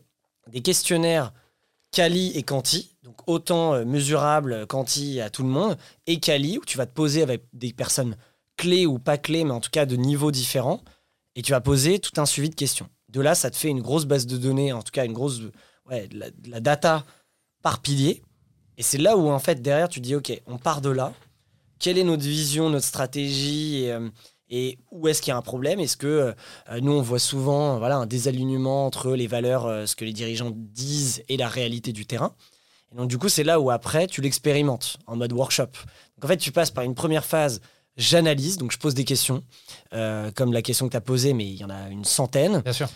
[0.54, 1.34] des questionnaires
[1.96, 5.78] quali et quanti, donc autant euh, mesurable euh, quanti à tout le monde,
[6.08, 8.18] et quali, où tu vas te poser avec des personnes
[8.58, 10.84] clés ou pas clés, mais en tout cas de niveaux différents,
[11.36, 12.90] et tu vas poser tout un suivi de questions.
[13.08, 15.42] De là, ça te fait une grosse base de données, en tout cas une grosse
[15.90, 17.06] ouais, de la, data
[17.64, 18.22] par pilier.
[18.78, 21.14] Et c'est là où, en fait, derrière, tu dis, OK, on part de là.
[21.80, 24.10] Quelle est notre vision, notre stratégie euh,
[24.50, 25.80] et où est-ce qu'il y a un problème?
[25.80, 29.96] Est-ce que euh, nous, on voit souvent voilà, un désalignement entre les valeurs, euh, ce
[29.96, 32.36] que les dirigeants disent et la réalité du terrain?
[32.92, 35.66] Et donc, du coup, c'est là où après, tu l'expérimentes en mode workshop.
[35.66, 37.60] Donc, en fait, tu passes par une première phase,
[37.98, 39.44] j'analyse, donc je pose des questions,
[39.94, 42.62] euh, comme la question que tu as posée, mais il y en a une centaine.
[42.62, 42.90] Bien sûr.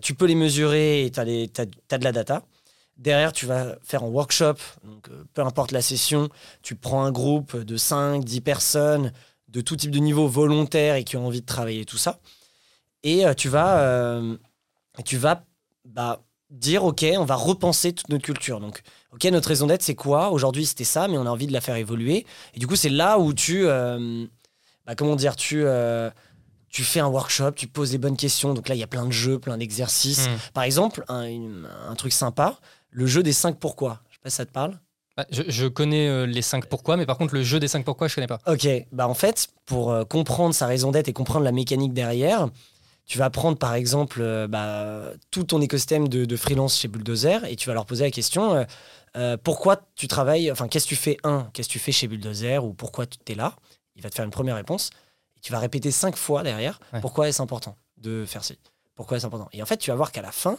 [0.00, 2.42] Tu peux les mesurer et tu as, de la data.
[2.96, 6.28] Derrière, tu vas faire un workshop, donc peu importe la session,
[6.62, 9.12] tu prends un groupe de 5, 10 personnes
[9.54, 12.18] de tout type de niveau volontaires et qui ont envie de travailler tout ça.
[13.02, 14.36] Et euh, tu vas, euh,
[15.06, 15.44] tu vas
[15.86, 18.60] bah, dire, OK, on va repenser toute notre culture.
[18.60, 20.30] Donc, OK, notre raison d'être, c'est quoi?
[20.30, 22.26] Aujourd'hui, c'était ça, mais on a envie de la faire évoluer.
[22.54, 24.26] Et du coup, c'est là où tu, euh,
[24.86, 25.62] bah, comment dire, tu...
[25.64, 26.10] euh,
[26.68, 28.52] tu fais un workshop, tu poses les bonnes questions.
[28.52, 30.26] Donc là, il y a plein de jeux, plein d'exercices.
[30.28, 30.36] Mhm.
[30.54, 32.58] Par exemple, un, une- un truc sympa,
[32.90, 34.00] le jeu des 5 pourquoi.
[34.10, 34.80] Je sais pas si ça te parle.
[35.16, 37.84] Bah, Je, je connais euh, les 5 pourquoi, mais par contre, le jeu des 5
[37.84, 38.40] pourquoi, je connais pas.
[38.46, 42.48] Ok, bah en fait, pour euh, comprendre sa raison d'être et comprendre la mécanique derrière,
[43.06, 47.44] tu vas prendre par exemple euh, bah, tout ton écosystème de, de freelance chez Bulldozer
[47.44, 48.64] et tu vas leur poser la question
[49.16, 52.08] euh, pourquoi tu travailles, enfin qu'est-ce que tu fais, un, qu'est-ce que tu fais chez
[52.08, 53.54] Bulldozer ou pourquoi tu es là?
[53.94, 54.90] Il va te faire une première réponse
[55.36, 57.00] et tu vas répéter cinq fois derrière Ouais.
[57.00, 58.58] pourquoi est-ce important de faire ci,
[58.96, 59.48] pourquoi est-ce important.
[59.52, 60.58] Et en fait, tu vas voir qu'à la fin,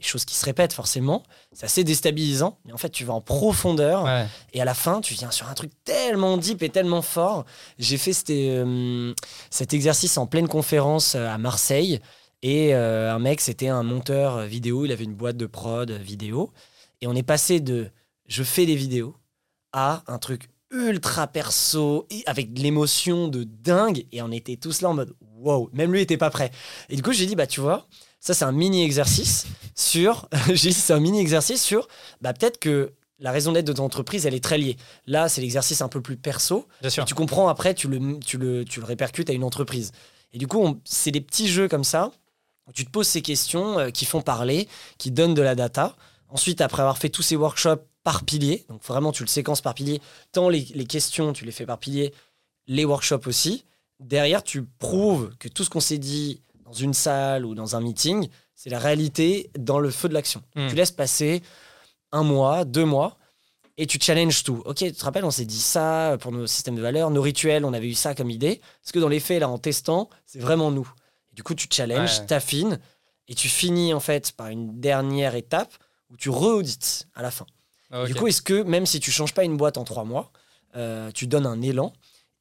[0.00, 1.22] choses qui se répètent forcément,
[1.52, 4.26] c'est assez déstabilisant, mais en fait, tu vas en profondeur Ouais.
[4.52, 7.44] et à la fin, tu viens sur un truc tellement deep et tellement fort.
[7.78, 9.14] J'ai fait cet, euh,
[9.50, 12.00] cet exercice en pleine conférence euh, à Marseille.
[12.42, 14.84] Et euh, un mec, c'était un monteur vidéo.
[14.84, 16.52] Il avait une boîte de prod vidéo.
[17.00, 17.90] Et on est passé de
[18.26, 19.16] je fais des vidéos
[19.72, 24.04] à un truc ultra perso, et avec de l'émotion de dingue.
[24.12, 25.70] Et on était tous là en mode wow.
[25.72, 26.50] Même lui était pas prêt.
[26.88, 27.86] Et du coup, j'ai dit, bah, tu vois,
[28.26, 30.28] ça, c'est un mini exercice sur.
[30.56, 31.86] c'est un mini exercice sur.
[32.20, 34.76] Bah, peut-être que la raison d'être de ton entreprise, elle est très liée.
[35.06, 36.66] Là, c'est l'exercice un peu plus perso.
[36.80, 37.04] Bien sûr.
[37.04, 39.92] Tu comprends après, tu le, tu le, tu le répercutes à une entreprise.
[40.32, 42.10] Et du coup, c'est des petits jeux comme ça
[42.66, 44.66] où tu te poses ces questions euh, qui font parler,
[44.98, 45.94] qui donnent de la data.
[46.28, 49.74] Ensuite, après avoir fait tous ces workshops par pilier, donc vraiment tu le séquences par
[49.74, 52.12] pilier, tant les, les questions, tu les fais par pilier,
[52.66, 53.66] les workshops aussi.
[54.00, 57.80] Derrière, tu prouves que tout ce qu'on s'est dit dans une salle ou dans un
[57.80, 60.42] meeting, c'est la réalité dans le feu de l'action.
[60.56, 60.68] Hmm.
[60.68, 61.42] Tu laisses passer
[62.12, 63.16] un mois, deux mois,
[63.78, 64.62] et tu challenges tout.
[64.64, 67.64] Ok, tu te rappelles, on s'est dit ça pour nos systèmes de valeurs, nos rituels,
[67.64, 68.60] on avait eu ça comme idée.
[68.82, 70.90] Parce que dans les faits, là, en testant, c'est vraiment nous.
[71.32, 72.26] du coup, tu challenges, Ouais.
[72.26, 72.80] t'affines,
[73.28, 75.74] et tu finis en fait par une dernière étape
[76.10, 77.44] où tu re-audites à la fin.
[77.90, 78.06] Ah.
[78.06, 80.32] Du coup, est-ce que même si tu changes pas une boîte en trois mois,
[80.76, 81.92] euh, tu donnes un élan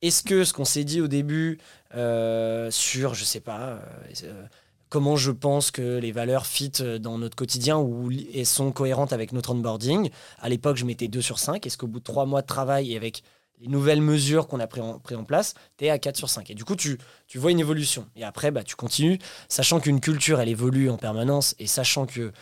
[0.01, 1.59] Est-ce que ce qu'on s'est dit au début
[1.95, 3.79] euh, sur, je sais pas, euh,
[4.23, 4.45] euh,
[4.89, 9.31] comment je pense que les valeurs fit dans notre quotidien ou et sont cohérentes avec
[9.31, 11.65] notre onboarding À l'époque, je mettais 2 sur 5.
[11.65, 13.23] Est-ce qu'au bout de trois mois de travail et avec
[13.61, 16.55] les nouvelles mesures qu'on a pris en, place, tu es à 4 sur 5 Et
[16.55, 16.99] du coup, tu,
[17.35, 18.05] vois une évolution.
[18.17, 22.33] Et après, bah, tu continues, sachant qu'une culture, elle évolue en permanence et sachant que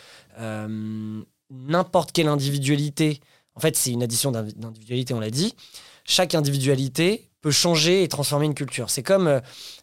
[1.50, 3.20] n'importe quelle individualité,
[3.54, 5.54] en fait, c'est une addition d'individualité, on l'a dit.
[6.04, 8.90] Chaque individualité peut changer et transformer une culture.
[8.90, 9.40] C'est comme euh,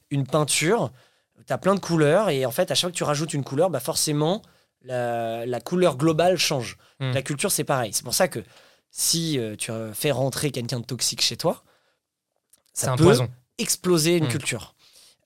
[0.10, 0.92] une peinture,
[1.48, 3.44] tu as plein de couleurs et en fait, à chaque fois que tu rajoutes une
[3.44, 4.42] couleur, bah forcément,
[4.84, 6.78] la, la couleur globale change.
[7.00, 7.12] Hmm.
[7.12, 7.92] La culture, c'est pareil.
[7.94, 8.44] C'est pour ça que
[8.92, 11.64] si euh, tu euh, fais rentrer quelqu'un de toxique chez toi,
[12.74, 13.30] ça un peut poison.
[13.58, 14.30] exploser une Hmm.
[14.30, 14.76] culture.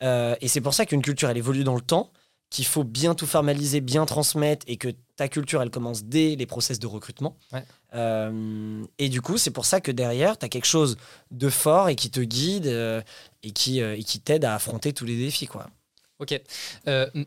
[0.03, 2.11] Euh, et c'est pour ça qu'une culture, elle évolue dans le temps,
[2.49, 6.45] qu'il faut bien tout formaliser, bien transmettre, et que ta culture, elle commence dès les
[6.45, 7.37] process de recrutement.
[7.53, 7.63] Ouais.
[7.95, 10.97] Euh, et du coup, c'est pour ça que derrière, tu as quelque chose
[11.31, 13.01] de fort et qui te guide euh,
[13.43, 15.47] et qui, euh, et qui t'aide à affronter tous les défis.
[15.47, 15.67] Quoi.
[16.19, 16.39] Ok.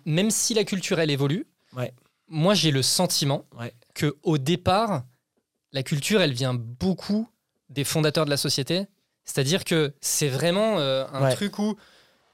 [0.04, 1.92] Même si la culture, elle évolue, Ouais.
[2.28, 3.72] moi, j'ai le sentiment Ouais.
[3.94, 5.04] que au départ,
[5.72, 7.28] la culture, elle vient beaucoup
[7.68, 8.86] des fondateurs de la société.
[9.24, 11.34] C'est-à-dire que c'est vraiment un Ouais.
[11.34, 11.76] truc où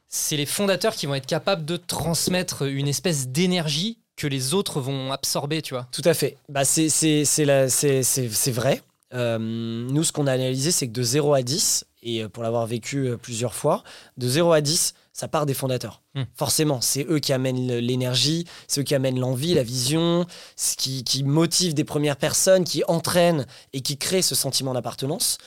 [0.06, 4.80] c'est les fondateurs qui vont être capables de transmettre une espèce d'énergie que les autres
[4.80, 5.86] vont absorber, tu vois.
[5.92, 6.36] Tout à fait.
[6.48, 6.88] Bah, c'est,
[8.52, 8.82] vrai.
[9.12, 12.42] Euh, nous, ce qu'on a analysé, c'est que de 0 à 10, et euh, pour
[12.42, 13.82] l'avoir vécu euh, plusieurs fois,
[14.16, 16.02] de 0 à 10, ça part des fondateurs.
[16.14, 16.24] Hmm.
[16.34, 21.04] Forcément, c'est eux qui amènent l'énergie, c'est eux qui amènent l'envie, la vision, ce qui,
[21.04, 25.38] qui motive des premières personnes, qui entraînent et qui créent ce sentiment d'appartenance.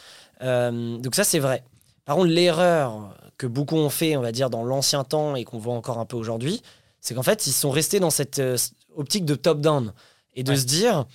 [0.41, 1.63] Euh, donc ça, c'est vrai.
[2.05, 5.57] Par contre, l'erreur que beaucoup ont fait, on va dire, dans l'ancien temps et qu'on
[5.57, 6.61] voit encore un peu aujourd'hui,
[7.01, 8.57] c'est qu'en fait, ils sont restés dans cette euh,
[8.95, 9.93] optique de top-down
[10.35, 10.57] et de Ouais.
[10.57, 11.05] se dire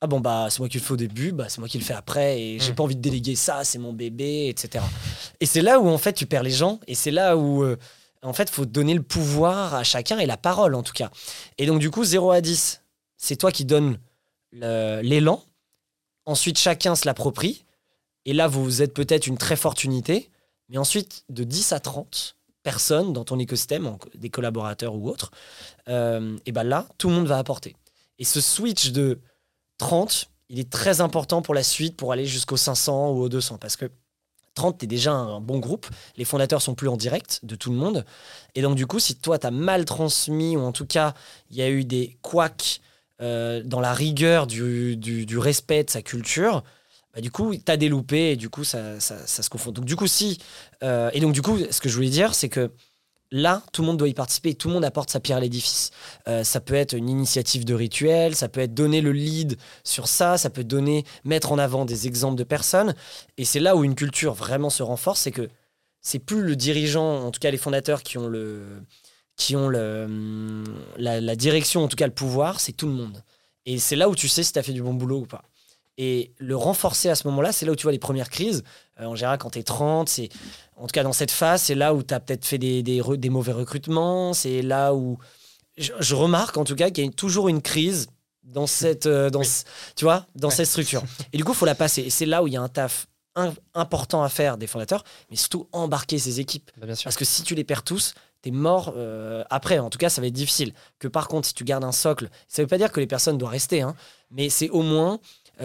[0.00, 1.84] ah bon bah c'est moi qui le fais au début bah c'est moi qui le
[1.84, 2.74] fais après et j'ai Mm.
[2.74, 4.84] pas envie de déléguer ça c'est mon bébé etc
[5.38, 7.76] et c'est là où en fait tu perds les gens et c'est là où euh,
[8.22, 11.10] en fait faut donner le pouvoir à chacun et la parole en tout cas.
[11.58, 12.82] Et donc du coup 0 à 10
[13.16, 13.98] c'est toi qui donnes
[14.52, 15.42] l'élan.
[16.26, 17.64] Ensuite chacun se l'approprie.
[18.24, 20.30] Et là vous êtes peut-être une très forte unité.
[20.68, 25.30] Mais ensuite de 10 à 30 personnes dans ton écosystème des collaborateurs ou autres
[25.88, 27.76] euh, et ben là tout le monde va apporter
[28.18, 29.18] et ce switch de
[29.78, 33.58] 30, il est très important pour la suite, pour aller jusqu'au 500 ou au 200.
[33.58, 33.90] Parce que
[34.54, 35.88] 30, tu es déjà un bon groupe.
[36.16, 38.04] Les fondateurs sont plus en direct de tout le monde.
[38.54, 41.14] Et donc, du coup, si toi, tu as mal transmis, ou en tout cas,
[41.50, 42.80] il y a eu des couacs
[43.20, 46.62] euh, dans la rigueur du respect de sa culture,
[47.14, 49.70] bah, du coup, tu as des loupés et du coup, ça, ça- ça se confond.
[49.72, 50.38] Donc, du coup, si.
[50.82, 52.70] euh, et donc, du coup, ce que je voulais dire, c'est que
[53.30, 55.90] là, tout le monde doit y participer, tout le monde apporte sa pierre à l'édifice.
[56.28, 60.08] Euh, ça peut être une initiative de rituel, ça peut être donner le lead sur
[60.08, 62.94] ça, ça peut donner, mettre en avant des exemples de personnes.
[63.38, 65.48] Et c'est là où une culture vraiment se renforce, c'est que
[66.00, 68.82] c'est plus le dirigeant, en tout cas les fondateurs qui ont le,
[69.36, 70.64] qui ont le, hum,
[70.98, 73.22] la, la direction, en tout cas le pouvoir, c'est tout le monde.
[73.66, 75.44] Et c'est là où tu sais si tu as fait du bon boulot ou pas.
[75.98, 78.64] Et le renforcer à ce moment-là, c'est là où tu vois les premières crises.
[79.00, 80.28] Euh, en général, quand tu es 30, c'est
[80.76, 83.00] en tout cas dans cette phase, c'est là où tu as peut-être fait des, des,
[83.00, 84.32] re- des mauvais recrutements.
[84.32, 85.18] C'est là où
[85.76, 88.06] je, je remarque en tout cas qu'il y a toujours une crise
[88.42, 89.46] dans cette, euh, dans Oui.
[89.46, 90.54] ce- tu vois, dans Ouais.
[90.54, 91.02] cette structure.
[91.32, 92.02] Et du coup, il faut la passer.
[92.02, 95.04] Et c'est là où il y a un taf im- important à faire des fondateurs,
[95.30, 96.70] mais surtout embarquer ces équipes.
[96.78, 97.04] Bah, bien sûr.
[97.04, 99.78] Parce que si tu les perds tous, t'es mort euh, après.
[99.78, 100.72] En tout cas, ça va être difficile.
[100.98, 103.38] Que par contre, si tu gardes un socle, ça veut pas dire que les personnes
[103.38, 103.94] doivent rester, hein,
[104.30, 105.20] mais c'est au moins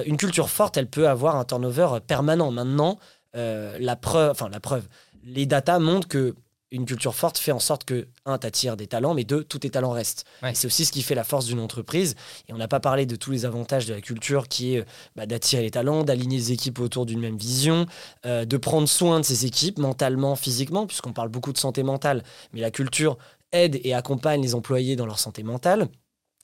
[0.06, 0.78] une culture forte.
[0.78, 2.52] Elle peut avoir un turnover permanent.
[2.52, 3.00] Maintenant,
[3.36, 4.88] euh, la preuve, enfin la preuve,
[5.24, 6.36] les datas montrent que
[6.70, 9.70] une culture forte fait en sorte que, un, t'attires des talents, mais deux, tous tes
[9.70, 10.26] talents restent.
[10.44, 10.54] Ouais.
[10.54, 12.16] C'est aussi ce qui fait la force d'une entreprise.
[12.50, 14.86] Et on n'a pas parlé de tous les avantages de la culture qui est euh,
[15.16, 17.86] bah, d'attirer les talents, d'aligner les équipes autour d'une même vision,
[18.26, 22.22] euh, de prendre soin de ces équipes mentalement, physiquement, puisqu'on parle beaucoup de santé mentale,
[22.52, 23.18] mais la culture
[23.54, 25.88] aide et accompagne les employés dans leur santé mentale.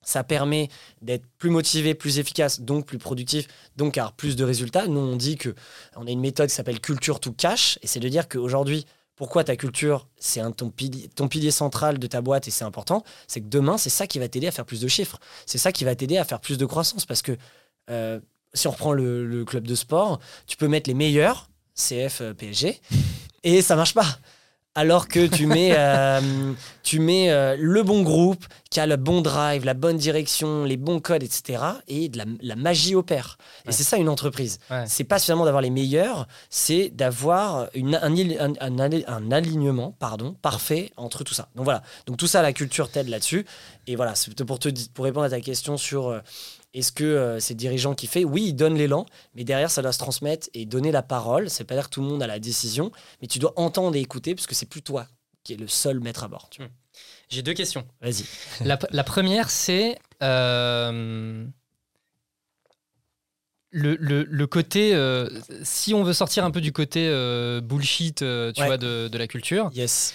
[0.04, 0.70] Ça permet
[1.02, 4.88] d'être plus motivé, plus efficace, donc plus productif, donc avoir plus de résultats.
[4.88, 5.56] Nous, on dit que
[5.96, 8.86] on a une méthode qui s'appelle culture to cash, et c'est de dire qu'aujourd'hui,
[9.16, 13.48] pourquoi ta culture, c'est ton pilier, central de ta boîte et c'est important, c'est que
[13.48, 15.20] demain, c'est ça qui va t'aider à faire plus de chiffres.
[15.46, 17.06] C'est ça qui va t'aider à faire plus de croissance.
[17.06, 17.38] Parce que
[17.92, 18.20] euh,
[18.54, 22.82] si on reprend le, club de sport, tu peux mettre les meilleurs, CF, PSG,
[23.44, 24.18] et ça marche pas.
[24.76, 26.20] Alors que tu mets, euh,
[26.82, 30.78] tu mets euh, le bon groupe qui a le bon drive, la bonne direction, les
[30.78, 31.64] bons codes, etc.
[31.88, 33.38] Et de la, la magie opère.
[33.68, 34.58] Et c'est ça une entreprise.
[34.72, 34.84] Ouais.
[34.88, 39.96] C'est pas suffisamment d'avoir les meilleurs, c'est d'avoir un, il- un- un ali- un alignement
[40.00, 41.50] pardon, parfait entre tout ça.
[41.56, 41.84] Donc voilà.
[42.08, 43.46] Donc tout ça, la culture t'aide là-dessus.
[43.86, 46.20] Et voilà, c'est pour, te, pour répondre à ta question sur euh,
[46.74, 49.06] est-ce que euh, c'est le dirigeant qui fait Oui, il donne l'élan,
[49.36, 51.50] mais derrière, ça doit se transmettre et donner la parole.
[51.50, 54.00] C'est pas dire que tout le monde a la décision, mais tu dois entendre et
[54.02, 55.08] écouter parce que c'est plus toi
[55.44, 56.48] qui est le seul maître à bord.
[56.50, 56.72] tu vois.
[57.30, 57.86] J'ai deux questions.
[58.02, 58.24] Vas-y.
[58.66, 61.46] La, la première, c'est euh,
[63.72, 64.94] le, le- le côté.
[64.94, 65.28] euh,
[65.64, 67.10] si on veut sortir un peu du côté
[67.64, 68.52] bullshit, tu Ouais.
[68.66, 70.14] vois, de, de la culture, Yes.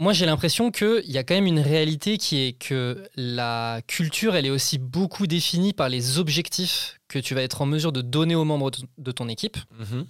[0.00, 4.34] Moi j'ai l'impression qu'il y a quand même une réalité qui est que la culture,
[4.34, 8.00] elle est aussi beaucoup définie par les objectifs que tu vas être en mesure de
[8.02, 10.06] donner aux membres de- ton équipe Mhm.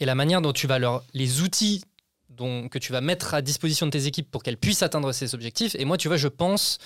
[0.00, 1.04] et la manière dont tu vas leur.
[1.14, 1.82] les outils
[2.30, 5.34] dont, que tu vas mettre à disposition de tes équipes pour qu'elles puissent atteindre ces
[5.34, 5.74] objectifs.
[5.78, 6.76] Et moi, tu vois, je pense.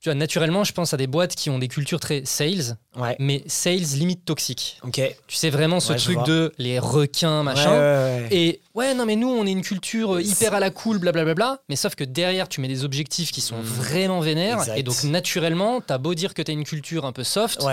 [0.00, 3.16] Tu vois, naturellement, je pense à des boîtes qui ont des cultures très sales, Ouais.
[3.18, 4.78] mais sales limite toxique.
[4.84, 5.00] Ok.
[5.26, 7.70] Tu sais vraiment ce Ouais, truc de les requins, machin.
[7.72, 8.28] ouais.
[8.30, 11.60] Et ouais, non, mais nous, on est une culture euh, hyper à la cool, blablabla.
[11.70, 13.62] Mais sauf que derrière, tu mets des objectifs qui sont Mhm.
[13.64, 14.58] vraiment vénères.
[14.60, 14.76] Exact.
[14.78, 17.64] Et donc, naturellement, t'as beau dire que t'as une culture un peu soft,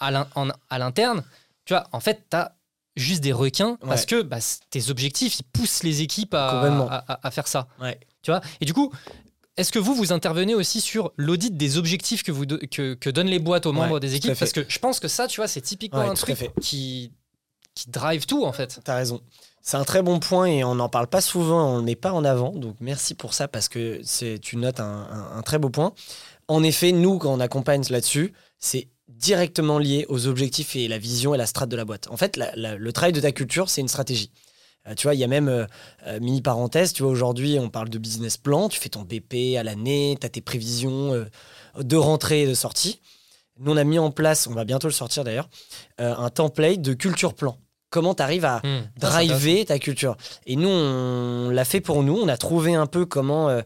[0.00, 1.22] à l'interne,
[1.64, 2.50] tu vois, en fait, t'as
[2.96, 4.36] juste des requins parce que bah,
[4.70, 7.66] tes objectifs, ils poussent les équipes à, à- à- à faire ça.
[7.80, 7.98] ouais.
[8.22, 8.40] Tu vois?
[8.60, 8.90] Et du coup,
[9.56, 13.10] est-ce que vous, vous intervenez aussi sur l'audit des objectifs que, vous do- que, que
[13.10, 14.34] donnent les boîtes aux Ouais, membres des équipes?
[14.38, 17.12] Parce que je pense que ça, tu vois, c'est typiquement Ouais, un truc qui,
[17.74, 18.80] qui drive tout, en fait.
[18.84, 19.20] T'as raison.
[19.62, 21.94] C'est un très bon point et on n'en parle pas souvent, on ne le met
[21.96, 22.50] pas en avant.
[22.50, 25.94] Donc merci pour ça parce que c'est tu notes un, un- un très beau point.
[26.48, 31.34] En effet, nous, quand on accompagne là-dessus, c'est directement lié aux objectifs et la vision
[31.34, 32.08] et la strate de la boîte.
[32.10, 34.30] En fait, la- la- le travail de ta culture, c'est une stratégie.
[34.86, 35.64] Euh, tu vois, il y a même, euh,
[36.06, 39.56] euh, mini parenthèse, tu vois, aujourd'hui, on parle de business plan, tu fais ton BP
[39.58, 41.24] à l'année, tu as tes prévisions euh,
[41.82, 43.00] de rentrée et de sortie.
[43.58, 45.48] Nous, on a mis en place, on va bientôt le sortir d'ailleurs,
[45.98, 47.56] un template de culture plan.
[47.88, 48.82] Comment tu arrives à Hmm.
[48.96, 50.16] C'est driver ta culture.
[50.46, 52.16] Et nous, on l'a fait pour nous.
[52.16, 53.56] On a trouvé un peu comment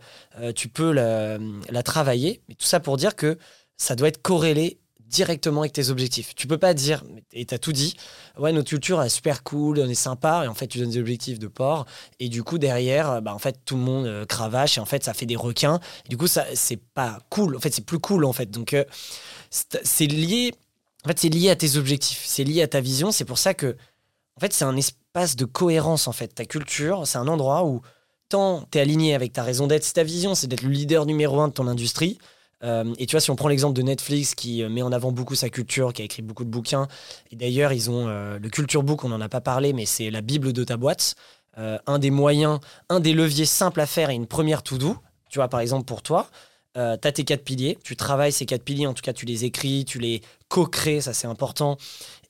[0.55, 1.39] tu peux la,
[1.71, 2.43] la travailler.
[2.49, 3.39] Mais tout ça pour dire que
[3.79, 4.79] ça doit être corrélé
[5.09, 6.35] directement avec tes objectifs.
[6.35, 7.97] Tu peux pas dire, et tu as tout dit,
[8.39, 10.99] ouais, notre culture est super cool, on est sympa, et en fait, tu donnes des
[10.99, 11.87] objectifs de port,
[12.21, 15.05] et du coup, derrière, bah, en fait, tout le monde euh, cravache, et en fait,
[15.05, 15.81] ça fait des requins.
[16.07, 17.57] Et du coup, ça, c'est pas cool.
[17.57, 18.51] En fait, c'est plus cool, en fait.
[18.51, 18.85] Donc, euh,
[19.51, 20.53] c'est lié,
[21.05, 23.11] en fait, c'est lié à tes objectifs, c'est lié à ta vision.
[23.11, 23.77] C'est pour ça que,
[24.37, 26.29] en fait, c'est un espace de cohérence, en fait.
[26.29, 27.81] Ta culture, c'est un endroit où
[28.29, 31.07] tant tu es aligné avec ta raison d'être, c'est ta vision, c'est d'être le leader
[31.07, 32.19] numéro un de ton industrie.
[32.65, 35.13] Euh, et tu vois, si on prend l'exemple de Netflix qui euh, met en avant
[35.13, 36.89] beaucoup sa culture, qui a écrit beaucoup de bouquins,
[37.31, 40.11] et d'ailleurs, ils ont euh, le Culture Book, on n'en a pas parlé, mais c'est
[40.11, 41.15] la Bible de ta boîte.
[41.59, 44.97] Euh, un des moyens, un des leviers simples à faire et une première to do.
[45.31, 46.29] Tu vois, par exemple, pour toi,
[46.75, 49.45] tu as tes quatre piliers, tu travailles ces quatre piliers, en tout cas, tu les
[49.45, 51.77] écris, tu les co-crées, ça c'est important,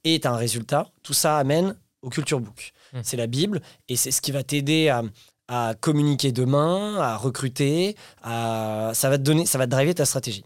[0.05, 0.91] et tu as un résultat.
[1.03, 2.73] Tout ça amène au Culture Book.
[2.95, 3.01] Mm.
[3.03, 5.03] C'est la Bible, et c'est ce qui va t'aider à,
[5.49, 8.93] à communiquer demain, à recruter, à...
[8.95, 10.45] ça va te donner, ça va te driver ta stratégie.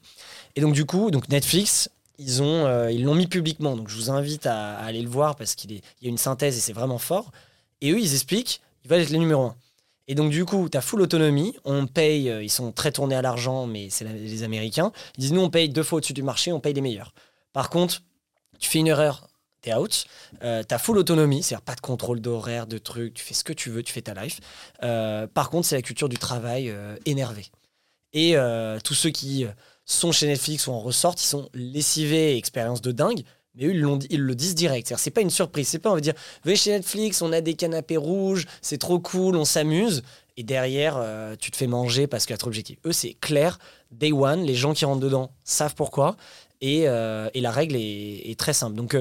[0.56, 3.76] Et donc du coup, donc Netflix, ils ont, euh, ils l'ont mis publiquement.
[3.76, 6.18] Donc je vous invite à, aller le voir parce qu'il est- il y a une
[6.18, 7.32] synthèse et c'est vraiment fort.
[7.80, 9.56] Et eux, ils expliquent, ils veulent être les numéros un.
[10.08, 11.56] Et donc du coup, tu as full autonomie.
[11.64, 14.92] On paye, euh, ils sont très tournés à l'argent, mais c'est les Américains.
[15.16, 17.14] Ils disent nous, on paye deux fois au-dessus du marché, on paye les meilleurs.
[17.52, 18.02] Par contre,
[18.58, 19.28] tu fais une erreur,
[19.62, 20.04] t'es out.
[20.42, 23.52] Euh, t'as full autonomie, c'est-à-dire pas de contrôle d'horaire, de trucs, tu fais ce que
[23.52, 24.40] tu veux, tu fais ta life.
[24.82, 27.46] Euh, par contre, c'est la culture du travail euh, énervé.
[28.12, 29.46] Et euh, tous ceux qui
[29.86, 33.22] sont chez Netflix ou en ressortent, ils sont lessivés, expérience de dingue.
[33.54, 33.74] Mais eux,
[34.10, 34.88] ils, le disent direct.
[34.88, 35.68] C'est-à-dire, c'est pas une surprise.
[35.68, 38.98] C'est pas, on va dire, venez chez Netflix, on a des canapés rouges, c'est trop
[38.98, 40.02] cool, on s'amuse.
[40.38, 41.02] Et derrière,
[41.38, 42.78] tu te fais manger parce qu'il y a trop d'objectifs.
[42.86, 43.58] Eux, c'est clair.
[43.90, 46.16] Day one, les gens qui rentrent dedans savent pourquoi.
[46.62, 48.76] Et, la règle est, est très simple.
[48.76, 48.96] Donc,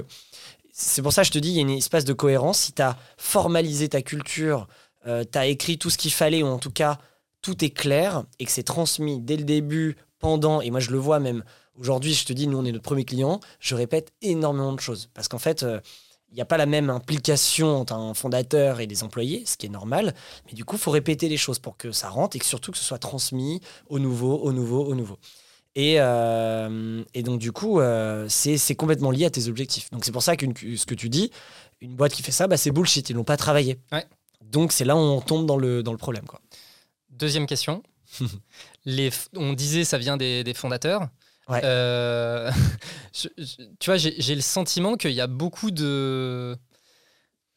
[0.81, 2.59] c'est pour ça que je te dis, il y a une espace de cohérence.
[2.59, 4.67] Si tu as formalisé ta culture
[5.03, 6.99] tu as écrit tout ce qu'il fallait, ou en tout cas,
[7.41, 10.97] tout est clair, et que c'est transmis dès le début, pendant, et moi je le
[10.99, 11.43] vois même
[11.77, 15.09] aujourd'hui, je te dis, nous on est notre premier client, je répète énormément de choses.
[15.13, 15.79] Parce qu'en fait, euh,
[16.29, 19.65] il n'y a pas la même implication entre un fondateur et des employés, ce qui
[19.65, 20.13] est normal.
[20.45, 22.71] Mais du coup, il faut répéter les choses pour que ça rentre et que surtout
[22.71, 25.17] que ce soit transmis au nouveau, au nouveau, au nouveau.
[25.75, 29.89] Et, euh, et donc, du coup, euh, c'est complètement lié à tes objectifs.
[29.91, 31.31] Donc, c'est pour ça que ce que tu dis,
[31.79, 33.09] une boîte qui fait ça, bah, c'est bullshit.
[33.09, 33.79] Ils n'ont pas travaillé.
[33.91, 34.05] Ouais.
[34.43, 36.25] Donc, c'est là où on tombe dans le, dans le problème.
[36.25, 36.41] Quoi.
[37.09, 37.83] Deuxième question.
[38.85, 41.07] les, on disait ça vient des, des fondateurs.
[41.47, 41.61] Ouais.
[41.63, 42.51] Euh,
[43.13, 43.29] tu
[43.85, 46.57] vois, j'ai le sentiment qu'il y a beaucoup de.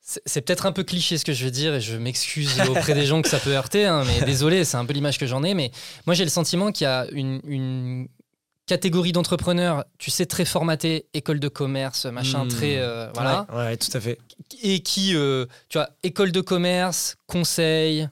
[0.06, 3.06] C'est peut-être un peu cliché ce que je vais dire et je m'excuse auprès des
[3.06, 5.54] gens que ça peut heurter, hein, mais désolé, c'est un peu l'image que j'en ai.
[5.54, 5.70] Mais
[6.06, 8.08] moi, j'ai le sentiment qu'il y a une, une
[8.66, 12.48] catégorie d'entrepreneurs, tu sais, très formatés, école de commerce, machin, Hmm.
[12.48, 12.76] très.
[12.78, 13.46] euh, voilà.
[13.50, 14.18] Ouais, ouais, tout à fait.
[14.62, 18.06] Et qui, euh, tu vois, école de commerce, conseil,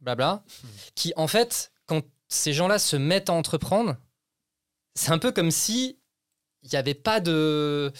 [0.00, 0.66] blabla, Hmm.
[0.94, 3.96] qui, en fait, quand ces gens-là se mettent à entreprendre,
[4.94, 5.98] c'est un peu comme si
[6.64, 7.92] il n'y avait pas de.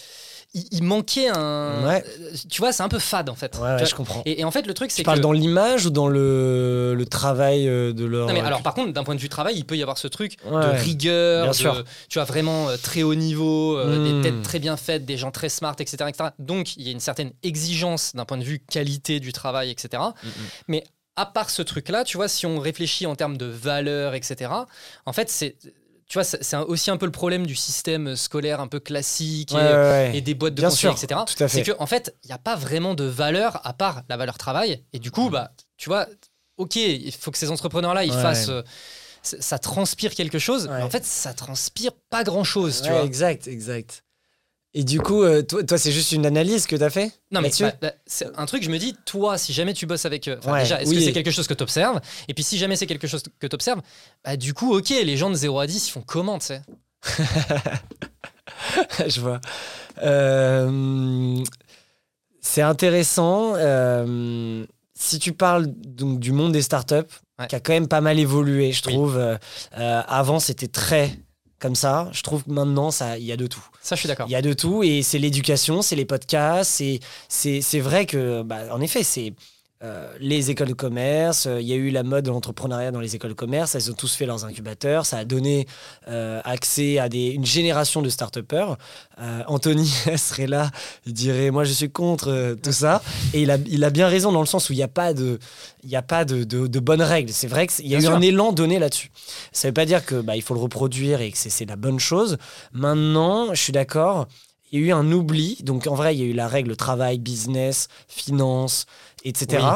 [0.71, 1.85] Il, manquait un.
[1.85, 2.03] Ouais.
[2.49, 3.55] Tu vois, c'est un peu fade, en fait.
[3.57, 4.21] Ouais, ouais, Tu vois, je comprends.
[4.25, 7.05] et, et en fait, le truc, c'est Tu parles dans l'image ou dans le, le
[7.05, 8.27] travail euh, de leur.
[8.29, 10.07] Non, mais alors, par contre, d'un point de vue travail, il peut y avoir ce
[10.07, 11.83] truc de rigueur, Bien de- sûr.
[12.07, 14.21] tu vois, vraiment euh, très haut niveau, euh, Hmm.
[14.21, 16.29] des têtes très bien faites, des gens très smart, etc., etc.
[16.39, 20.01] Donc, il y a une certaine exigence d'un point de vue qualité du travail, etc.
[20.23, 20.27] Mm,
[20.69, 20.83] Mais
[21.17, 24.51] à part ce truc-là, tu vois, si on réfléchit en termes de valeur, etc.,
[25.05, 25.57] en fait, c'est.
[26.07, 29.59] Tu vois, c'est aussi un peu le problème du système scolaire un peu classique Ouais,
[29.61, 30.17] et, ouais, ouais.
[30.17, 31.21] et des boîtes de Bien conseils, sûr, etc.
[31.47, 34.37] C'est qu'en en fait, il n'y a pas vraiment de valeur à part la valeur
[34.37, 34.83] travail.
[34.93, 36.07] Et du coup, bah, tu vois,
[36.57, 38.21] ok, il faut que ces entrepreneurs-là, ils Ouais.
[38.21, 38.49] fassent.
[38.49, 38.61] euh,
[39.23, 43.05] ça transpire quelque chose, mais en fait, ça transpire pas grand-chose, tu Ouais, vois.
[43.05, 44.03] Exact, exact.
[44.77, 47.39] Et du coup, euh, toi, toi c'est juste une analyse que tu as fait Non,
[47.41, 50.27] mais bah, bah, c'est un truc, je me dis, toi, si jamais tu bosses avec
[50.27, 50.97] eux, Ouais, déjà, est-ce oui.
[50.97, 53.47] que c'est quelque chose que tu observes Et puis, si jamais c'est quelque chose que
[53.47, 53.81] tu observes,
[54.25, 56.61] bah, du coup, ok, les gens de 0 à 10, ils font comment, tu sais?
[59.07, 59.39] Je vois.
[60.03, 61.43] Euh,
[62.41, 63.53] c'est intéressant.
[63.55, 64.65] euh,
[64.97, 66.95] si tu parles donc du monde des startups,
[67.37, 67.47] Ouais.
[67.47, 69.37] qui a quand même pas mal évolué, je trouve.
[69.73, 71.11] avant, c'était très
[71.59, 72.09] comme ça.
[72.11, 73.63] Je trouve que maintenant, ça, il y a de tout.
[73.81, 74.27] Ça, je suis d'accord.
[74.27, 78.05] Il y a de tout et c'est l'éducation, c'est les podcasts, c'est c'est c'est vrai
[78.05, 79.33] que bah, en effet c'est
[79.83, 83.01] euh, les écoles de commerce, euh, il y a eu la mode de l'entrepreneuriat dans
[83.01, 85.67] les écoles de commerce, elles ont tous fait leurs incubateurs, ça a donné
[86.07, 88.77] euh, accès à des, une génération de start-upers.
[89.47, 90.71] Anthony serait là,
[91.05, 93.01] il dirait moi je suis contre tout ça
[93.33, 95.13] et il a, il a bien raison dans le sens où il n'y a pas
[95.13, 95.39] de
[95.83, 97.31] il y a pas de, de, de bonnes règles.
[97.31, 98.15] C'est vrai qu'il y a Bien eu sûr.
[98.15, 99.11] un élan donné là-dessus.
[99.51, 101.75] Ça veut pas dire que bah, il faut le reproduire et que c'est c'est la
[101.75, 102.37] bonne chose.
[102.73, 104.27] Maintenant, je suis d'accord.
[104.71, 105.57] Il y a eu un oubli.
[105.61, 108.87] Donc, en vrai, il y a eu la règle travail, business, finance,
[109.25, 109.67] etc.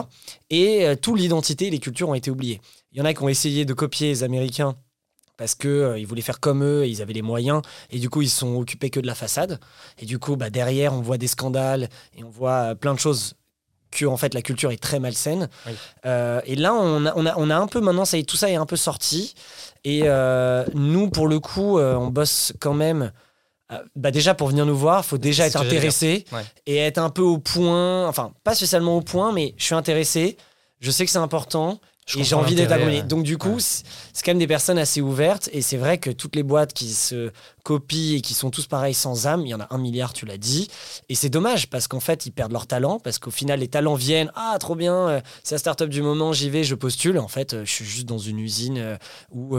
[0.49, 2.62] Et euh, toute l'identité et les cultures ont été oubliées.
[2.93, 4.75] Il y en a qui ont essayé de copier les Américains
[5.39, 7.62] parce que euh, ils voulaient faire comme eux et ils avaient les moyens.
[7.89, 9.59] Et du coup, ils sont occupés que de la façade.
[9.97, 12.99] Et du coup, bah, derrière, on voit des scandales et on voit euh, plein de
[12.99, 13.35] choses
[13.91, 15.49] que en fait la culture est très malsaine.
[15.65, 15.73] Oui.
[16.05, 18.51] Euh, et là, on a, on, a, on a un peu maintenant, ça tout ça
[18.51, 19.33] est un peu sorti.
[19.83, 20.03] Et
[20.75, 23.12] nous, pour le coup, on bosse quand même.
[23.71, 26.43] Euh, bah déjà, pour venir nous voir, faut déjà être intéressé Ouais.
[26.65, 28.08] et être un peu au point.
[28.08, 30.38] Enfin, pas spécialement au point, mais je suis intéressé.
[30.79, 31.79] Je sais que c'est important.
[32.08, 33.03] Je et j'ai envie d'être ouais.
[33.03, 33.62] Donc, du coup, Ouais.
[33.62, 35.47] c'est quand même des personnes assez ouvertes.
[35.53, 37.32] Et c'est vrai que toutes les boîtes qui se
[37.63, 40.25] copient et qui sont tous pareils sans âme, il y en a un milliard, tu
[40.25, 40.69] l'as dit.
[41.10, 42.97] Et c'est dommage parce qu'en fait, ils perdent leur talent.
[42.97, 44.32] Parce qu'au final, les talents viennent.
[44.36, 47.19] Ah, trop bien, euh, c'est la start-up du moment, j'y vais, je postule.
[47.19, 48.97] En fait, euh, je suis juste dans une usine
[49.32, 49.55] où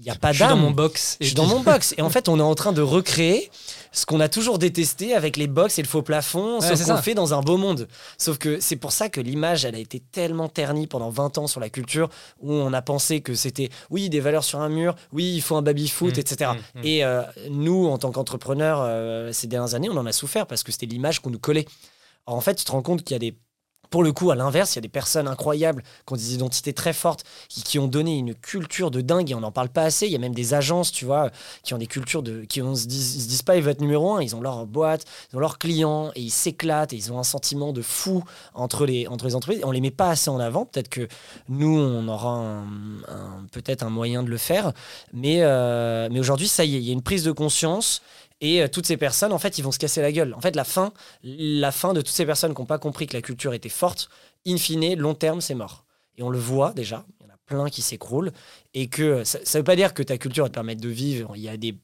[0.00, 0.60] il n'y a pas Je suis dans d'âme.
[0.60, 1.18] mon box.
[1.20, 1.94] Je suis dans mon box.
[1.98, 3.50] Et en fait, on est en train de recréer
[3.92, 6.84] ce qu'on a toujours détesté avec les box et le faux plafond, Ouais, sauf c'est
[6.84, 7.86] qu'on le fait dans un beau monde.
[8.16, 11.46] Sauf que c'est pour ça que l'image, elle a été tellement ternie pendant 20 ans
[11.46, 12.08] sur la culture,
[12.40, 15.56] où on a pensé que c'était, oui, des valeurs sur un mur, oui, il faut
[15.56, 16.52] un baby-foot, etc.
[16.74, 16.84] mm, mm.
[16.84, 20.62] Et euh, nous, en tant qu'entrepreneurs, euh, ces dernières années, on en a souffert parce
[20.62, 21.66] que c'était l'image qu'on nous collait.
[22.26, 23.36] Alors, en fait, tu te rends compte qu'il y a des
[23.90, 26.72] pour le coup, à l'inverse, il y a des personnes incroyables qui ont des identités
[26.72, 29.82] très fortes, qui, qui ont donné une culture de dingue et on n'en parle pas
[29.82, 30.06] assez.
[30.06, 31.30] Il y a même des agences, tu vois,
[31.62, 32.42] qui ont des cultures de.
[32.42, 35.36] qui ont, se, disent, pas ils veulent être numéro un, ils ont leur boîte, ils
[35.36, 38.22] ont leurs clients et ils s'éclatent et ils ont un sentiment de fou
[38.54, 39.60] entre les, entre les entreprises.
[39.64, 40.66] On les met pas assez en avant.
[40.66, 41.08] Peut-être que
[41.48, 42.64] nous, on aura
[43.52, 44.72] peut-être un moyen de le faire.
[45.24, 48.02] Euh, mais aujourd'hui, ça y est, il y a une prise de conscience.
[48.40, 50.34] Et euh, toutes ces personnes, en fait, ils vont se casser la gueule.
[50.34, 53.14] En fait, la fin, la fin de toutes ces personnes qui n'ont pas compris que
[53.14, 54.08] la culture était forte,
[54.46, 55.84] in fine, long terme, c'est mort.
[56.16, 58.32] Et on le voit déjà, il y en a plein qui s'écroulent.
[58.74, 61.32] Et que ça ne veut pas dire que ta culture va te permettre de vivre.
[61.36, 61.78] Il y a des,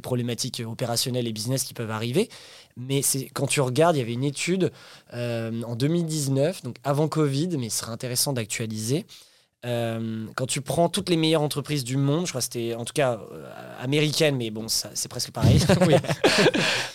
[0.00, 2.28] problématiques opérationnelles et business qui peuvent arriver.
[2.76, 3.00] Mais
[3.34, 4.70] quand tu regardes, il y avait une étude
[5.14, 9.06] euh, en 2019, donc avant Covid, mais ce serait intéressant d'actualiser.
[9.64, 12.84] Euh, quand tu prends toutes les meilleures entreprises du monde, je crois que c'était en
[12.84, 15.60] tout cas euh, américaine, mais bon, c'est presque pareil.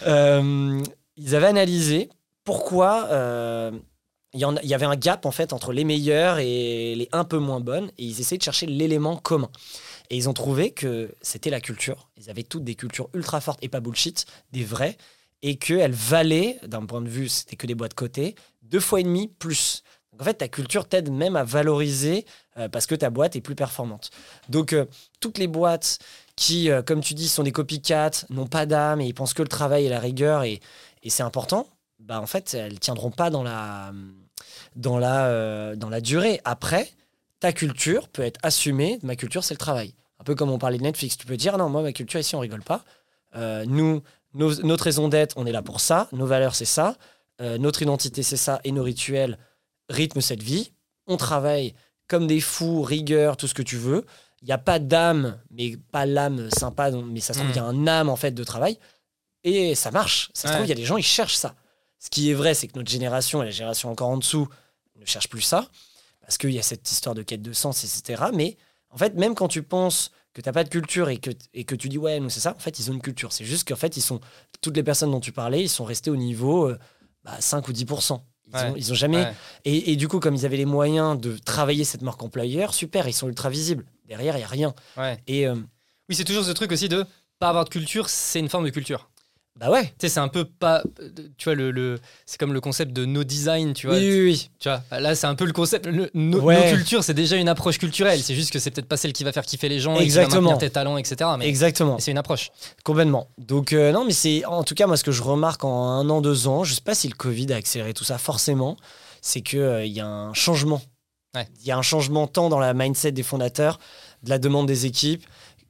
[0.06, 0.82] Euh,
[1.18, 2.10] ils avaient analysé
[2.46, 3.72] pourquoi euh,
[4.34, 7.60] il y, avait un gap en fait entre les meilleures et les un peu moins
[7.60, 9.50] bonnes, et ils essayaient de chercher l'élément commun.
[10.10, 12.10] Et ils ont trouvé que c'était la culture.
[12.18, 14.98] Ils avaient toutes des cultures ultra fortes et pas bullshit, des vraies,
[15.42, 19.04] et qu'elles valaient, d'un point de vue, c'était que des boîtes cotées, deux fois et
[19.04, 19.84] demi plus.
[20.12, 22.26] Donc en fait, ta culture t'aide même à valoriser
[22.58, 24.10] euh, parce que ta boîte est plus performante.
[24.50, 24.86] Donc euh,
[25.20, 26.00] toutes les boîtes
[26.36, 29.44] qui, euh, comme tu dis, sont des copycats, n'ont pas d'âme et ils pensent que
[29.44, 30.60] le travail et la rigueur et,
[31.10, 31.70] c'est important,
[32.02, 33.94] bah en fait, elles tiendront pas dans la,
[34.76, 36.42] dans la, dans la durée.
[36.44, 36.92] Après,
[37.40, 39.00] ta culture peut être assumée.
[39.04, 39.94] Ma culture, c'est le travail.
[40.20, 41.18] Un peu comme on parlait de Netflix.
[41.18, 42.84] Tu peux dire, non, moi, ma culture, ici, on rigole pas.
[43.68, 44.04] Nous,
[44.34, 46.10] notre raison d'être, on est là pour ça.
[46.12, 46.98] Nos valeurs, c'est ça.
[47.40, 48.60] Notre identité, c'est ça.
[48.66, 49.38] Et nos rituels
[49.88, 50.74] rythment cette vie.
[51.06, 51.74] On travaille
[52.08, 54.06] comme des fous, rigueur, tout ce que tu veux.
[54.42, 57.54] Il n'y a pas d'âme, mais pas l'âme sympa, mais ça se trouve, Mm.
[57.54, 58.78] il y a un âme, en fait, de travail.
[59.44, 60.30] Et ça marche.
[60.34, 61.56] Ça se trouve, il y a des gens, ils cherchent ça.
[62.00, 64.48] Ce qui est vrai, c'est que notre génération et la génération encore en dessous
[65.00, 65.68] ne cherchent plus ça.
[66.22, 68.26] Parce qu'il y a cette histoire de quête de sens, etc.
[68.34, 68.58] Mais
[68.90, 71.64] en fait, même quand tu penses que tu n'as pas de culture et que, et
[71.64, 73.32] que tu dis ouais, nous c'est ça, en fait, ils ont une culture.
[73.34, 74.20] C'est juste qu'en fait, ils sont,
[74.62, 76.78] toutes les personnes dont tu parlais, ils sont restés au niveau euh,
[77.24, 78.22] bah, 5 ou 10%.
[78.48, 78.70] Ils, Ouais.
[78.70, 79.18] ont, ils ont jamais.
[79.24, 79.34] Ouais.
[79.66, 83.08] Et, et du coup, comme ils avaient les moyens de travailler cette marque employeur, super,
[83.08, 83.86] ils sont ultra visibles.
[84.08, 84.74] Derrière, il n'y a rien.
[84.96, 85.18] Ouais.
[85.28, 85.56] Et euh,
[86.10, 87.06] Oui, c'est toujours ce truc aussi de
[87.40, 89.10] pas avoir de culture, c'est une forme de culture.
[89.60, 89.86] Bah ouais.
[89.86, 90.84] Tu sais, c'est un peu pas.
[91.38, 93.96] Tu vois, le, le- c'est comme le concept de no design, tu vois.
[93.98, 94.50] Oui, oui, oui.
[94.60, 95.86] Tu vois, là, c'est un peu le concept.
[95.88, 96.72] Le, no, Ouais.
[96.72, 98.22] no culture, c'est déjà une approche culturelle.
[98.22, 100.04] C'est juste que c'est peut-être pas celle qui va faire kiffer les gens et qui
[100.06, 100.36] Exactement.
[100.36, 101.32] va maintenir tes talents, etc.
[101.40, 101.98] Mais, Exactement.
[102.00, 102.52] c'est une approche.
[102.84, 103.28] Complètement.
[103.38, 106.10] Donc, euh, non, mais c'est en tout cas, moi, ce que je remarque en un
[106.10, 108.78] an, deux ans, je sais pas si le Covid a accéléré tout ça, forcément,
[109.22, 110.82] c'est qu'il il y a un changement.
[111.36, 111.48] Il Ouais.
[111.66, 113.80] y a un changement tant dans la mindset des fondateurs,
[114.24, 115.24] de la demande des équipes.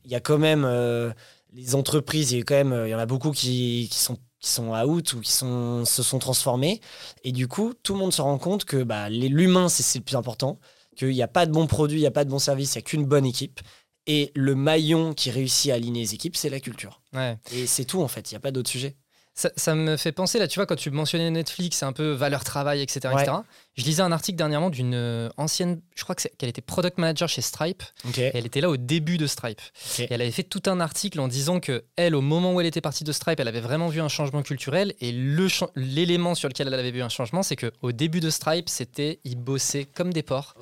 [0.06, 1.12] Il y a quand même euh,
[1.54, 4.00] les entreprises, il y, a quand même, euh, il y en a beaucoup qui, qui
[4.00, 6.80] sont qui sont out ou qui sont, se sont transformés.
[7.24, 10.04] Et du coup, tout le monde se rend compte que bah, l'humain, c'est c'est le
[10.04, 10.60] plus important,
[10.96, 12.78] qu'il n'y a pas de bon produit, il n'y a pas de bon service, il
[12.78, 13.60] n'y a qu'une bonne équipe.
[14.06, 17.02] Et le maillon qui réussit à aligner les équipes, c'est la culture.
[17.14, 17.38] Ouais.
[17.52, 18.96] Et c'est tout en fait, il n'y a pas d'autre sujet.
[19.38, 22.10] Ça, ça me fait penser, là, tu vois, quand tu mentionnais Netflix, c'est un peu
[22.10, 23.14] valeur travail, etc.
[23.14, 23.22] Ouais.
[23.22, 23.38] etc.
[23.76, 27.44] Je lisais un article dernièrement d'une euh, ancienne, je crois qu'elle était product manager chez
[27.44, 27.84] Stripe.
[28.18, 29.62] Et elle était là au début de Stripe.
[30.00, 32.66] Et elle avait fait tout un article en disant que elle, au moment où elle
[32.66, 34.96] était partie de Stripe, elle avait vraiment vu un changement culturel.
[35.02, 35.12] Et
[35.76, 39.20] l'élément sur lequel elle avait vu un changement, c'est que au début de Stripe, c'était
[39.24, 40.56] ils bossaient comme des porcs.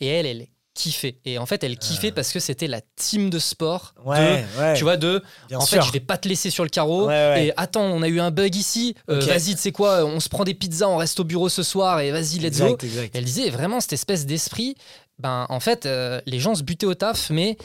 [0.00, 0.46] Et elle, elle
[0.76, 1.18] kiffait.
[1.24, 3.94] Et en fait, elle kiffait parce que c'était la team de sport.
[3.98, 4.44] de- Ouais,
[4.76, 5.80] tu vois, de bien en sûr.
[5.82, 7.06] fait, je vais pas te laisser sur le carreau.
[7.08, 7.46] Ouais.
[7.46, 8.94] Et attends, on a eu un bug ici.
[9.10, 9.20] Euh.
[9.20, 11.98] Vas-y, tu sais quoi On se prend des pizzas, on reste au bureau ce soir
[12.00, 12.76] et vas-y, let's go.
[12.80, 14.76] exact, elle disait vraiment cette espèce d'esprit.
[15.18, 17.56] Ben, en fait, euh, les gens se butaient au taf, mais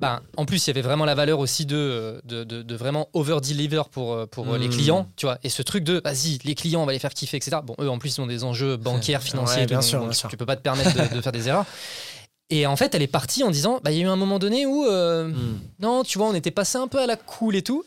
[0.00, 3.08] ben, en plus, il y avait vraiment la valeur aussi de, de, de- de vraiment
[3.12, 4.70] over-deliver pour, euh, pour euh, les Mm.
[4.70, 5.06] clients.
[5.16, 7.58] Tu vois, et ce truc de vas-y, les clients, on va les faire kiffer, etc.
[7.62, 10.08] Bon, eux, en plus, ils ont des enjeux bancaires, financiers, Ouais, bien donc, sûr, bien
[10.10, 10.28] tu- sûr.
[10.30, 11.66] peux pas te permettre de faire des erreurs.
[12.50, 14.38] Et en fait, elle est partie en disant bah, il y a eu un moment
[14.38, 15.60] donné où, euh, Hmm.
[15.78, 17.84] non, tu vois, on était passé un peu à la cool et tout.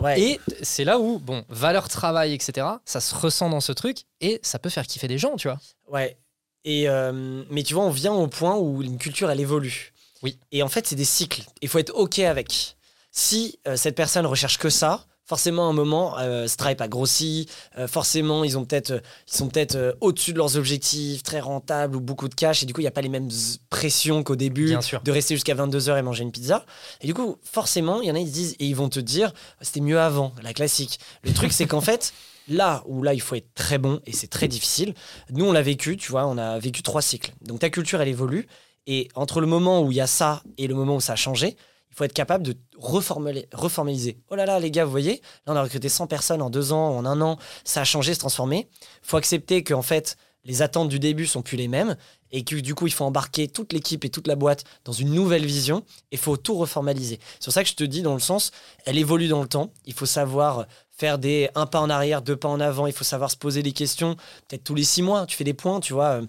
[0.00, 0.20] Ouais.
[0.20, 4.38] Et c'est là où, bon, valeur travail, etc., ça se ressent dans ce truc et
[4.42, 5.58] ça peut faire kiffer des gens, tu vois.
[5.90, 6.16] Ouais.
[6.64, 9.92] Et euh, mais tu vois, on vient au point où une culture, elle évolue.
[10.22, 10.38] Oui.
[10.52, 11.42] Et en fait, c'est des cycles.
[11.60, 12.76] Il faut être OK avec.
[13.10, 17.48] Si euh, cette personne recherche que ça, forcément, à un moment, euh, Stripe a grossi.
[17.78, 21.96] euh, forcément, ils, ont peut-être, ils sont peut-être euh, au-dessus de leurs objectifs, très rentables
[21.96, 22.62] ou beaucoup de cash.
[22.62, 23.28] Et du coup, il n'y a pas les mêmes
[23.70, 25.00] pressions qu'au début Bien sûr.
[25.02, 26.64] de rester jusqu'à 22h et manger une pizza.
[27.00, 29.00] Et du coup, forcément, il y en a, ils se disent, et ils vont te
[29.00, 30.98] dire, c'était mieux avant, la classique.
[31.22, 32.12] Le truc, c'est qu'en fait,
[32.48, 34.94] là où là, il faut être très bon et c'est très difficile,
[35.30, 37.32] nous, on l'a vécu, tu vois, on a vécu trois cycles.
[37.42, 38.46] Donc ta culture, elle évolue.
[38.86, 41.16] Et entre le moment où il y a ça et le moment où ça a
[41.16, 41.56] changé,
[41.94, 44.18] il faut être capable de reformaliser.
[44.28, 46.72] Oh là là, les gars, vous voyez, là, on a recruté 100 personnes en deux
[46.72, 48.68] ans, en un an, ça a changé, se transformé.
[48.82, 51.96] Il faut accepter qu'en fait, les attentes du début sont plus les mêmes
[52.32, 55.12] et que du coup, il faut embarquer toute l'équipe et toute la boîte dans une
[55.12, 57.20] nouvelle vision et il faut tout reformaliser.
[57.38, 58.50] C'est pour ça que je te dis, dans le sens,
[58.86, 59.70] elle évolue dans le temps.
[59.86, 62.88] Il faut savoir faire des un pas en arrière, deux pas en avant.
[62.88, 64.16] Il faut savoir se poser des questions,
[64.48, 65.26] peut-être tous les six mois.
[65.26, 66.22] Tu fais des points, tu vois.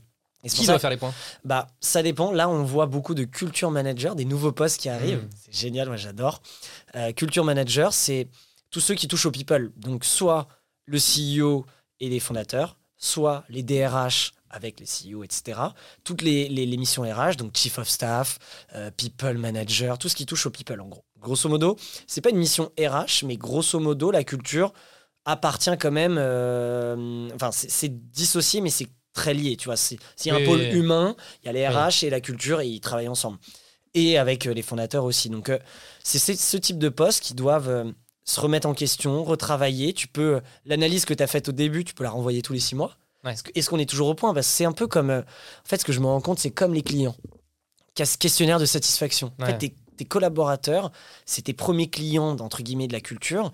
[0.46, 2.32] Et Qui doit faire les points bah, ça dépend.
[2.32, 5.24] Là, on voit beaucoup de culture manager, des nouveaux postes qui arrivent.
[5.24, 5.30] Mm.
[5.44, 6.42] C'est génial, moi j'adore.
[6.96, 8.30] Euh, culture manager, c'est
[8.70, 9.72] tous ceux qui touchent au people.
[9.76, 10.48] Donc, soit
[10.86, 11.66] le CEO
[12.00, 15.60] et les fondateurs, soit les DRH avec les CEO, etc.
[16.04, 18.38] Toutes les, les, les missions RH, donc Chief of Staff,
[18.76, 21.76] euh, People Manager, tout ce qui touche au people en gros, Grosso modo,
[22.06, 24.72] c'est pas une mission RH, mais grosso modo, la culture
[25.26, 26.18] appartient quand même.
[26.20, 29.58] euh, Enfin, c'est dissocié, mais c'est très lié.
[29.58, 31.68] Tu vois, c'est s'il y a un Oui, pôle oui, humain, il y a les
[31.68, 31.74] Oui.
[31.74, 33.40] RH et la culture, et ils travaillent ensemble.
[33.96, 35.30] Et avec euh, les fondateurs aussi.
[35.30, 35.58] Donc, euh,
[36.04, 37.92] c'est ce type de postes qui doivent euh,
[38.26, 39.94] se remettre en question, retravailler.
[39.94, 42.60] Tu peux l'analyse que tu as faite au début, tu peux la renvoyer tous les
[42.60, 42.98] six mois.
[43.24, 43.34] Ouais.
[43.56, 44.34] Est-ce qu'on est toujours au point?
[44.34, 45.10] Parce que c'est un peu comme.
[45.10, 45.24] en
[45.68, 47.16] fait, ce que je me rends compte, c'est comme les clients.
[47.96, 49.32] Cas- Questionnaire de satisfaction.
[49.40, 49.52] En Ouais.
[49.52, 50.92] fait, tes, tes collaborateurs,
[51.26, 53.52] c'est tes premiers clients, entre guillemets, de la culture.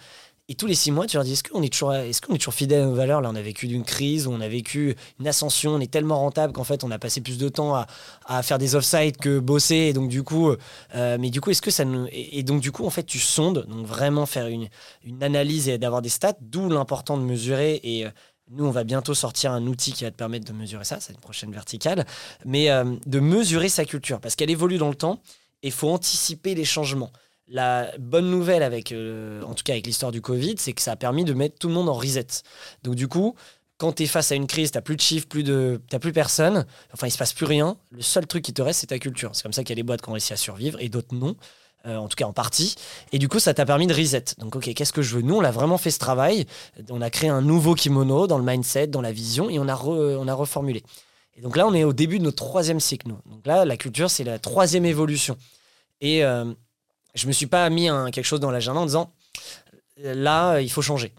[0.49, 2.93] Et tous les six mois, tu leur dis est-ce qu'on est, toujours, fidèle à nos
[2.93, 3.21] valeurs?
[3.21, 6.51] Là, on a vécu d'une crise, on a vécu une ascension, on est tellement rentable
[6.51, 7.85] qu'en fait, on a passé plus de temps
[8.25, 9.75] à, faire des off-site que bosser.
[9.75, 10.51] Et donc, du coup,
[10.95, 11.85] euh, mais du coup, est-ce que ça.
[12.11, 14.67] Et, donc, du coup, en fait, tu sondes, donc vraiment faire une,
[15.05, 17.79] une analyse et d'avoir des stats, d'où l'important de mesurer.
[17.83, 18.09] Et euh,
[18.51, 21.13] nous, on va bientôt sortir un outil qui va te permettre de mesurer ça, c'est
[21.13, 22.05] une prochaine verticale,
[22.45, 25.21] mais euh, de mesurer sa culture, parce qu'elle évolue dans le temps
[25.63, 27.11] et il faut anticiper les changements.
[27.53, 30.93] La bonne nouvelle avec, euh, en tout cas avec l'histoire du Covid, c'est que ça
[30.93, 32.27] a permis de mettre tout le monde en reset.
[32.83, 33.35] Donc du coup,
[33.77, 36.13] quand tu es face à une crise, tu plus de chiffres, plus de, t'as plus
[36.13, 38.99] personne, enfin il se passe plus rien, le seul truc qui te reste, c'est ta
[38.99, 39.31] culture.
[39.33, 41.13] C'est comme ça qu'il y a des boîtes qui ont réussi à survivre et d'autres
[41.13, 41.35] non,
[41.85, 42.75] euh, en tout cas en partie.
[43.11, 44.23] Et du coup, ça t'a permis de reset.
[44.37, 45.21] Donc ok, qu'est-ce que je veux?
[45.21, 46.45] Nous, on l'a vraiment fait ce travail.
[46.89, 49.75] On a créé un nouveau kimono dans le mindset, dans la vision, et on a,
[49.75, 50.83] re- on a reformulé.
[51.35, 53.09] Et donc là, on est au début de notre troisième cycle.
[53.09, 53.19] Nous.
[53.25, 55.35] Donc là, la culture, c'est la troisième évolution.
[55.99, 56.45] Et euh,
[57.13, 59.13] je me suis pas mis quelque chose dans l'agenda en disant
[60.05, 61.13] euh, là, euh, il faut changer.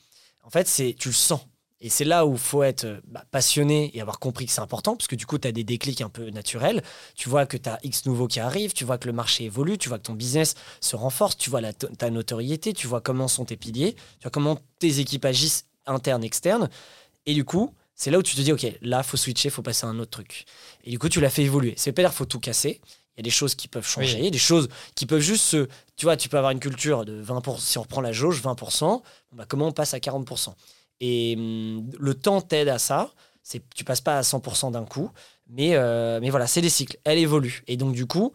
[0.45, 1.41] En fait, c'est tu le sens.
[1.85, 4.61] Et c'est là où il faut être euh, bah, passionné et avoir compris que c'est
[4.61, 6.83] important, parce que du coup, tu as des déclics un peu naturels.
[7.17, 9.79] Tu vois que tu as X nouveaux qui arrivent, tu vois que le marché évolue,
[9.79, 13.45] tu vois que ton business se renforce, tu vois ta notoriété, tu vois comment sont
[13.45, 16.71] tes piliers, tu vois comment tes équipes agissent internes, externes.
[17.27, 19.87] Et du coup, c'est là où tu te dis, OK, là, faut switcher, faut passer
[19.87, 20.45] à un autre truc.
[20.85, 21.75] Et du coup, tu l'as fait évoluer.
[21.77, 22.81] C'est pas dire faut tout casser.
[23.17, 24.31] Il y a des choses qui peuvent changer, Oui.
[24.31, 25.69] des choses qui peuvent juste se.
[25.97, 28.87] Tu vois, tu peux avoir une culture de 20%, si on reprend la jauge, 20%,
[28.87, 29.03] bon,
[29.33, 30.55] bah, comment on passe à 40%
[31.01, 33.11] Et hum, le temps t'aide à ça.
[33.75, 35.11] Tu passes pas à 100% d'un coup,
[35.49, 36.97] mais, euh, mais voilà, c'est des cycles.
[37.05, 37.65] Elle évolue.
[37.67, 38.33] Et donc, du coup,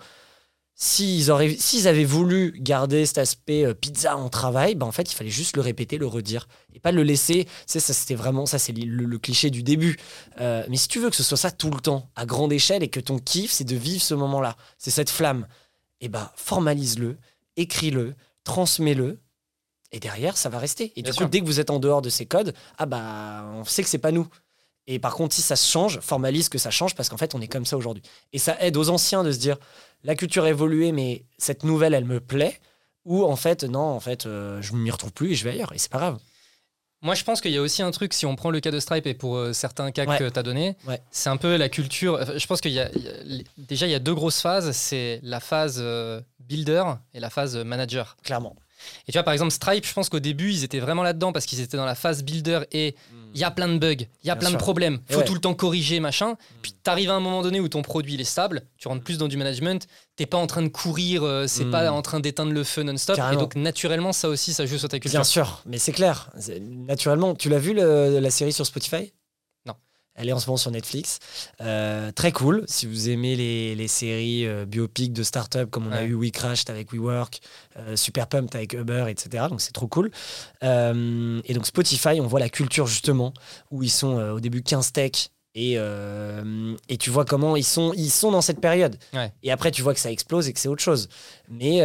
[0.80, 5.12] s'ils, auraient, s'ils avaient voulu garder cet aspect euh, pizza en travail, bah, en fait,
[5.12, 6.48] il fallait juste le répéter, le redire.
[6.74, 7.48] Et pas le laisser.
[7.66, 8.46] Sais, ça, c'était vraiment.
[8.46, 9.98] Ça, c'est le, le cliché du début.
[10.40, 12.84] Euh, mais si tu veux que ce soit ça tout le temps, à grande échelle,
[12.84, 15.48] et que ton kiff, c'est de vivre ce moment-là, c'est cette flamme,
[16.00, 17.18] et bah, formalise-le,
[17.56, 18.14] écris-le,
[18.44, 19.20] transmets-le.
[19.92, 20.92] Et derrière, ça va rester.
[20.96, 21.26] Et Bien du sûr.
[21.26, 23.90] coup, dès que vous êtes en dehors de ces codes, ah bah, on sait que
[23.90, 24.28] c'est pas nous.
[24.88, 27.42] Et par contre, si ça se change, formalise que ça change parce qu'en fait, on
[27.42, 28.04] est comme ça aujourd'hui.
[28.34, 29.58] Et ça aide aux anciens de se dire,
[30.04, 32.60] la culture a évolué, mais cette nouvelle, elle me plaît.
[33.06, 35.74] Ou en fait, non, en fait, euh, je m'y retrouve plus et je vais ailleurs.
[35.74, 36.20] Et c'est pas grave.
[37.02, 38.80] Moi, je pense qu'il y a aussi un truc, si on prend le cas de
[38.80, 40.18] Stripe et pour euh, certains cas Ouais.
[40.18, 41.00] que tu as donné, Ouais.
[41.12, 42.18] c'est un peu la culture.
[42.22, 44.42] enfin, Je pense qu'il y, a- il y a- déjà, il y a deux grosses
[44.42, 46.84] phases c'est la phase euh, builder
[47.14, 48.18] et la phase manager.
[48.24, 48.56] Clairement.
[49.08, 51.46] Et tu vois, par exemple, Stripe, je pense qu'au début, ils étaient vraiment là-dedans parce
[51.46, 52.96] qu'ils étaient dans la phase builder et
[53.34, 54.58] il y a plein de bugs, il y a Bien plein sûr.
[54.58, 55.26] de problèmes, il faut Ouais.
[55.26, 56.36] tout le temps corriger, machin.
[56.62, 59.04] Puis tu arrives à un moment donné où ton produit il est stable, tu rentres
[59.04, 61.72] plus dans du management, t'es pas en train de courir, euh, c'est Mm.
[61.72, 63.20] pas en train d'éteindre le feu non-stop.
[63.32, 65.20] Et donc, naturellement, ça aussi, ça joue sur ta culture.
[65.20, 66.30] Bien sûr, mais c'est clair.
[66.62, 69.14] Naturellement, tu l'as vu le- la série sur Spotify?
[70.18, 71.20] Elle est en ce moment sur Netflix.
[71.62, 72.66] Euh, très cool.
[72.68, 76.32] Si vous aimez les, les séries euh, biopics de start-up, comme on a eu We
[76.32, 77.40] Crashed avec WeWork,
[77.78, 79.46] euh, Super Pumped avec Uber, etc.
[79.50, 80.12] Donc c'est trop cool.
[80.64, 83.32] Euh, et donc Spotify, on voit la culture justement,
[83.70, 85.30] où ils sont au début 15 tech.
[85.54, 88.96] Et, et tu vois comment ils sont, ils sont dans cette période.
[89.14, 89.34] Ouais.
[89.42, 91.10] Et après, tu vois que ça explose et que c'est autre chose.
[91.50, 91.82] Mais,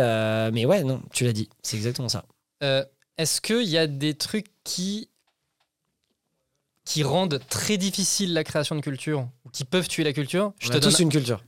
[0.52, 1.48] mais ouais, non, tu l'as dit.
[1.62, 2.24] C'est exactement ça.
[3.16, 5.08] Est-ce qu'il y a des trucs qui
[6.84, 10.70] qui rendent très difficile la création de culture ou qui peuvent tuer la culture Je
[10.70, 11.42] on a tous une culture.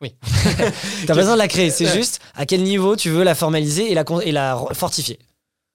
[0.00, 0.14] Oui.
[1.06, 3.94] T'as besoin de la créer, c'est juste à quel niveau tu veux la formaliser et
[3.94, 5.18] la, et la fortifier.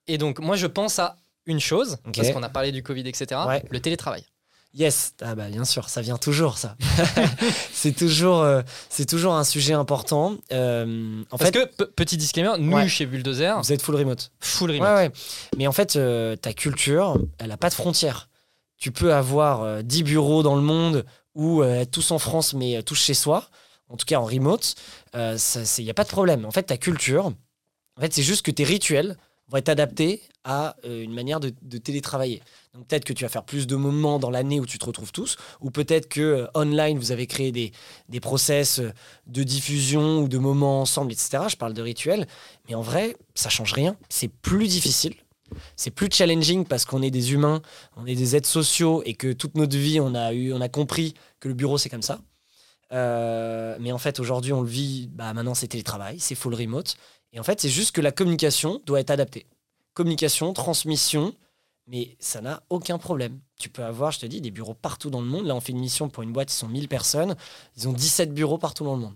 [0.08, 3.42] Et donc, moi, je pense à une chose, parce qu'on a parlé du Covid, etc.
[3.48, 3.64] Ouais.
[3.70, 4.24] Le télétravail.
[4.74, 6.76] Yes, ah bah bien sûr, ça vient toujours ça.
[7.74, 10.36] c'est toujours, euh, c'est toujours un sujet important.
[10.52, 12.88] Euh, en Parce fait, que, pe- petit disclaimer, nous, Ouais.
[12.88, 14.32] chez Bulldozer, vous êtes full remote.
[14.40, 14.96] full Ouais, remote.
[14.98, 15.12] ouais.
[15.58, 18.30] Mais en fait, euh, ta culture, elle a pas de frontières.
[18.78, 21.06] Tu peux avoir euh, 10 bureaux dans le monde
[21.36, 23.50] ou euh, être tous en France, mais euh, tous chez soi,
[23.90, 24.76] en tout cas en remote.
[25.14, 26.46] Il n'y a pas de problème.
[26.46, 27.28] En fait, ta culture,
[27.98, 29.18] en fait, c'est juste que tes rituels
[29.50, 32.42] vont être adaptés à euh, une manière de, télétravailler.
[32.74, 35.12] Donc peut-être que tu vas faire plus de moments dans l'année où tu te retrouves
[35.12, 37.72] tous, ou peut-être que euh, online, vous avez créé des,
[38.10, 38.92] des process euh,
[39.26, 41.44] de diffusion ou de moments ensemble, etc.
[41.50, 42.28] Je parle de rituels.
[42.68, 43.96] Mais en vrai, ça change rien.
[44.10, 45.16] C'est plus difficile.
[45.76, 47.62] C'est plus challenging parce qu'on est des humains,
[47.96, 50.70] on est des êtres sociaux et que toute notre vie, on a, eu, on a
[50.70, 52.20] compris que le bureau, c'est comme ça.
[52.94, 56.96] Euh, mais en fait, aujourd'hui, on le vit, bah, maintenant, c'est télétravail, c'est full remote.
[57.34, 59.46] Et en fait, c'est juste que la communication doit être adaptée.
[59.94, 61.34] Communication, transmission,
[61.88, 63.40] mais ça n'a aucun problème.
[63.60, 65.46] Tu peux avoir, je te dis, des bureaux partout dans le monde.
[65.46, 67.36] Là, on fait une mission pour une boîte, ils sont 1000 personnes.
[67.76, 69.16] Ils ont 17 bureaux partout dans le monde.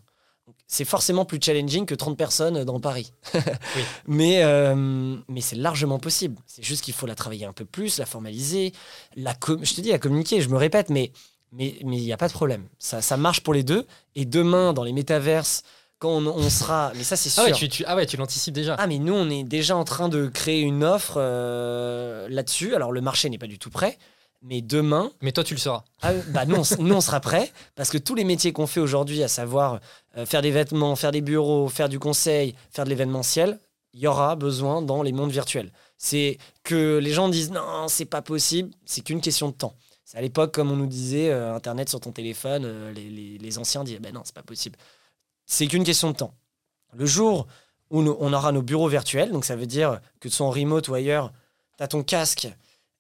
[0.68, 3.14] C'est forcément plus challenging que 30 personnes dans Paris.
[3.36, 3.82] Oui.
[4.08, 6.36] Mais, euh, mais c'est largement possible.
[6.46, 8.74] C'est juste qu'il faut la travailler un peu plus, la formaliser,
[9.16, 11.12] la je te dis, la communiquer, je me répète, mais
[11.54, 12.68] mais mais il n'y a pas de problème.
[12.80, 13.86] Ça, ça marche pour les deux.
[14.16, 15.64] Et demain, dans les métaverses,
[16.00, 16.92] quand on, on sera...
[16.96, 17.44] Mais ça, c'est sûr.
[17.46, 18.76] Ah ouais, tu, tu- ah ouais, tu l'anticipes déjà.
[18.80, 22.74] Ah mais nous on est déjà en train de créer une offre euh, là-dessus.
[22.76, 23.98] Alors le marché n'est pas du tout prêt,
[24.42, 25.84] mais demain, Mais toi, tu le seras.
[26.02, 28.68] ah, bah nous, on, s- nous on sera prêt parce que tous les métiers qu'on
[28.68, 29.80] fait aujourd'hui, à savoir
[30.18, 33.60] euh, faire des vêtements, faire des bureaux, faire du conseil, faire de l'événementiel,
[33.94, 35.72] il y aura besoin dans les mondes virtuels.
[35.98, 39.76] C'est que les gens disent non, c'est pas possible, c'est qu'une question de temps.
[40.06, 43.38] C'est à l'époque comme on nous disait euh, internet sur ton téléphone, euh, les, les-
[43.38, 44.78] les anciens disaient ben non, c'est pas possible.
[45.46, 46.34] C'est qu'une question de temps.
[46.94, 47.46] Le jour
[47.92, 50.52] où nous- on aura nos bureaux virtuels, donc ça veut dire que tu sois en
[50.52, 51.32] remote ou ailleurs,
[51.78, 52.48] tu as ton casque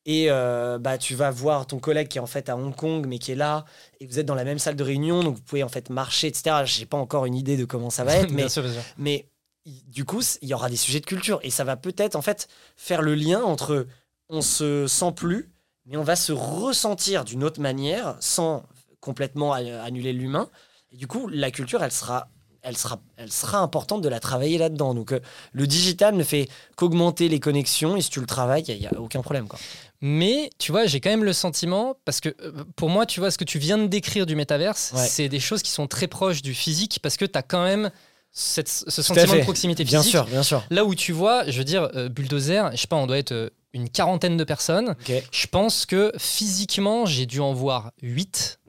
[0.05, 3.05] et euh, bah, tu vas voir ton collègue qui est en fait à Hong Kong
[3.07, 3.65] mais qui est là
[3.99, 6.27] et vous êtes dans la même salle de réunion donc vous pouvez en fait marcher
[6.27, 6.63] etc.
[6.65, 8.81] J'ai pas encore une idée de comment ça va être mais, Bien sûr, bien sûr.
[8.97, 9.29] mais
[9.65, 12.47] du coup il y aura des sujets de culture et ça va peut-être en fait
[12.75, 13.85] faire le lien entre
[14.29, 15.51] on se sent plus
[15.85, 18.63] mais on va se ressentir d'une autre manière sans
[19.01, 20.49] complètement a- annuler l'humain
[20.91, 22.29] et du coup la culture elle sera
[22.63, 24.93] elle sera, elle sera importante de la travailler là-dedans.
[24.93, 25.19] Donc, euh,
[25.51, 26.47] le digital ne fait
[26.77, 29.47] qu'augmenter les connexions et si tu le travailles, il n'y a, aucun problème.
[29.47, 29.59] Quoi.
[30.01, 33.29] Mais tu vois, j'ai quand même le sentiment, parce que euh, pour moi, tu vois,
[33.29, 35.05] ce que tu viens de décrire du métaverse, Ouais.
[35.07, 37.91] c'est des choses qui sont très proches du physique, parce que tu as quand même
[38.31, 40.11] cette- ce sentiment de proximité Bien physique.
[40.11, 40.63] sûr, bien sûr.
[40.71, 43.31] Là où tu vois, je veux dire, euh, Bulldozer, je sais pas, on doit être
[43.33, 44.95] euh, une quarantaine de personnes.
[45.07, 45.13] Ok.
[45.31, 48.59] Je pense que physiquement, j'ai dû en voir 8.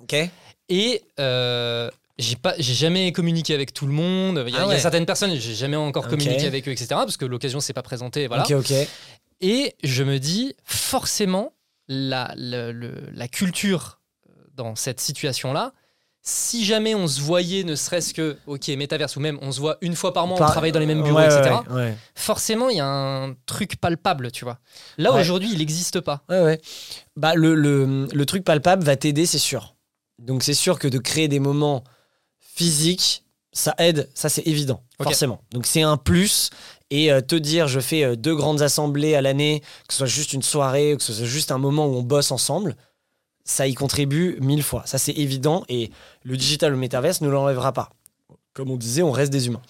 [0.00, 0.14] Ok.
[0.68, 4.44] Et euh, j'ai pas, j'ai jamais communiqué avec tout le monde.
[4.46, 6.86] Il y a, Ah y a certaines personnes, j'ai jamais encore communiqué avec eux, etc.
[6.90, 8.26] Parce que l'occasion s'est pas présentée.
[8.26, 8.44] Voilà.
[8.44, 8.72] Ok, ok.
[9.42, 11.52] Et je me dis, forcément,
[11.88, 15.72] la, la culture euh, dans cette situation-là,
[16.24, 19.78] si jamais on se voyait, ne serait-ce que, ok, métaverse ou même on se voit
[19.80, 21.56] une fois par mois, on travaille dans les mêmes bureaux, Ouais, etc.
[21.68, 21.96] Ouais, ouais.
[22.14, 24.60] Forcément, il y a un truc palpable, tu vois.
[24.98, 26.22] Là, aujourd'hui, il n'existe pas.
[27.16, 29.74] Bah, le, le, le truc palpable va t'aider, c'est sûr.
[30.20, 31.82] Donc, c'est sûr que de créer des moments
[32.38, 35.42] physiques, ça aide, ça c'est évident, forcément.
[35.50, 36.50] Donc, c'est un plus.
[36.92, 40.06] Et euh, te dire, je fais euh, deux grandes assemblées à l'année, que ce soit
[40.06, 42.76] juste une soirée, que ce soit juste un moment où on bosse ensemble,
[43.44, 44.82] ça y contribue mille fois.
[44.84, 45.64] Ça, c'est évident.
[45.70, 45.90] Et
[46.22, 47.94] le digital, le métaverse ne l'enlèvera pas.
[48.52, 49.62] Comme on disait, on reste des humains.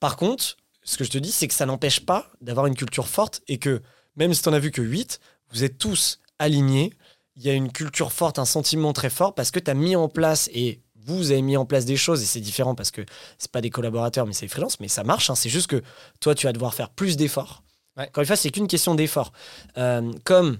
[0.00, 3.06] Par contre, ce que je te dis, c'est que ça n'empêche pas d'avoir une culture
[3.06, 3.80] forte et que
[4.16, 5.20] même si tu n'en as vu que 8,
[5.52, 6.92] vous êtes tous alignés.
[7.36, 9.94] Il y a une culture forte, un sentiment très fort parce que tu as mis
[9.94, 13.02] en place et vous avez mis en place des choses et c'est différent parce que
[13.38, 15.30] c'est pas des collaborateurs mais c'est des freelances, mais ça marche.
[15.30, 15.34] hein.
[15.34, 15.82] c'est juste que
[16.20, 17.62] toi, tu vas devoir faire plus d'efforts.
[17.96, 18.08] Ouais.
[18.08, 19.32] Encore une fois, c'est qu'une question d'effort.
[19.78, 20.58] Euh, comme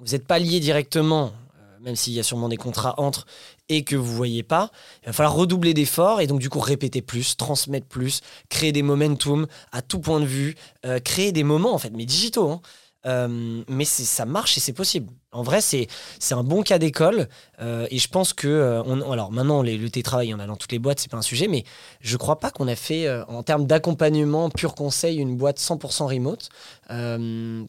[0.00, 3.26] vous n'êtes pas liés directement, euh, même s'il y a sûrement des contrats entre,
[3.68, 4.70] et que vous voyez pas,
[5.02, 8.82] il va falloir redoubler d'efforts et donc du coup répéter plus, transmettre plus, créer des
[8.82, 10.54] momentum à tout point de vue,
[10.86, 12.50] euh, créer des moments en fait, mais digitaux.
[12.50, 12.60] hein.
[13.06, 15.12] Euh, mais ça marche et c'est possible.
[15.30, 15.86] En vrai, c'est
[16.32, 17.28] un bon cas d'école
[17.60, 20.56] euh, et je pense que euh, on, alors maintenant les, le télétravail, en a dans
[20.56, 21.64] toutes les boîtes, c'est pas un sujet, mais
[22.00, 26.48] je crois pas qu'on a fait en termes d'accompagnement pur conseil une boîte 100% remote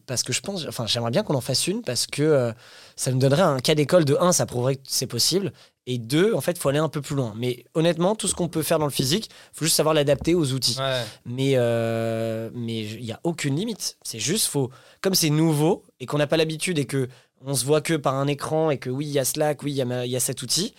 [0.06, 2.52] parce que je pense, enfin j'aimerais bien qu'on en fasse une parce que
[2.96, 5.52] ça nous donnerait un cas d'école de 1, ça prouverait que c'est possible
[5.86, 7.32] et deux, en fait, il faut aller un peu plus loin.
[7.36, 10.34] Mais honnêtement, tout ce qu'on peut faire dans le physique, il faut juste savoir l'adapter
[10.34, 10.76] aux outils.
[10.78, 11.02] Ouais.
[11.24, 13.96] Mais euh, mais il n'y a aucune limite.
[14.02, 14.70] C'est juste, faut,
[15.00, 17.08] comme c'est nouveau et qu'on n'a pas l'habitude et que
[17.44, 19.72] on se voit que par un écran et que oui, il y a Slack, oui,
[19.72, 20.74] il y, a ma- il y a cet outil,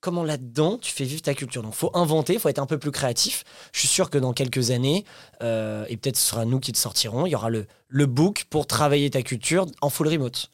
[0.00, 1.62] comment là-dedans tu fais vivre ta culture?
[1.62, 3.42] Donc, faut inventer, faut être un peu plus créatif.
[3.72, 5.04] Je suis sûr que dans quelques années,
[5.42, 8.44] euh, et peut-être ce sera nous qui te sortirons, il y aura le, le book
[8.48, 10.50] pour travailler ta culture en full remote.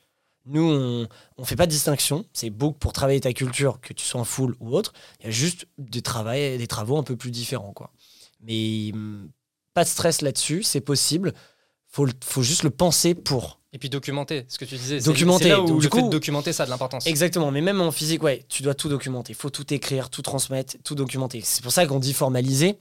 [0.47, 1.07] Nous, on
[1.38, 2.24] ne fait pas de distinction.
[2.32, 4.93] C'est book pour travailler ta culture, que tu sois en full ou autre.
[5.20, 7.72] Il y a juste des, travail, des travaux un peu plus différents.
[7.72, 7.93] Quoi.
[8.41, 9.30] Mais hum,
[9.74, 11.34] pas de stress là-dessus, c'est possible.
[11.88, 13.61] Faut, faut juste le penser pour.
[13.72, 15.01] Et puis documenter, ce que tu disais.
[15.01, 15.45] Documenter.
[15.45, 17.07] C'est là où Donc, le du fait de coup- documenter, ça a de l'importance.
[17.07, 19.32] Exactement, mais même en physique, ouais, tu dois tout documenter.
[19.32, 21.41] Il faut tout écrire, tout transmettre, tout documenter.
[21.45, 22.78] C'est pour ça qu'on dit formaliser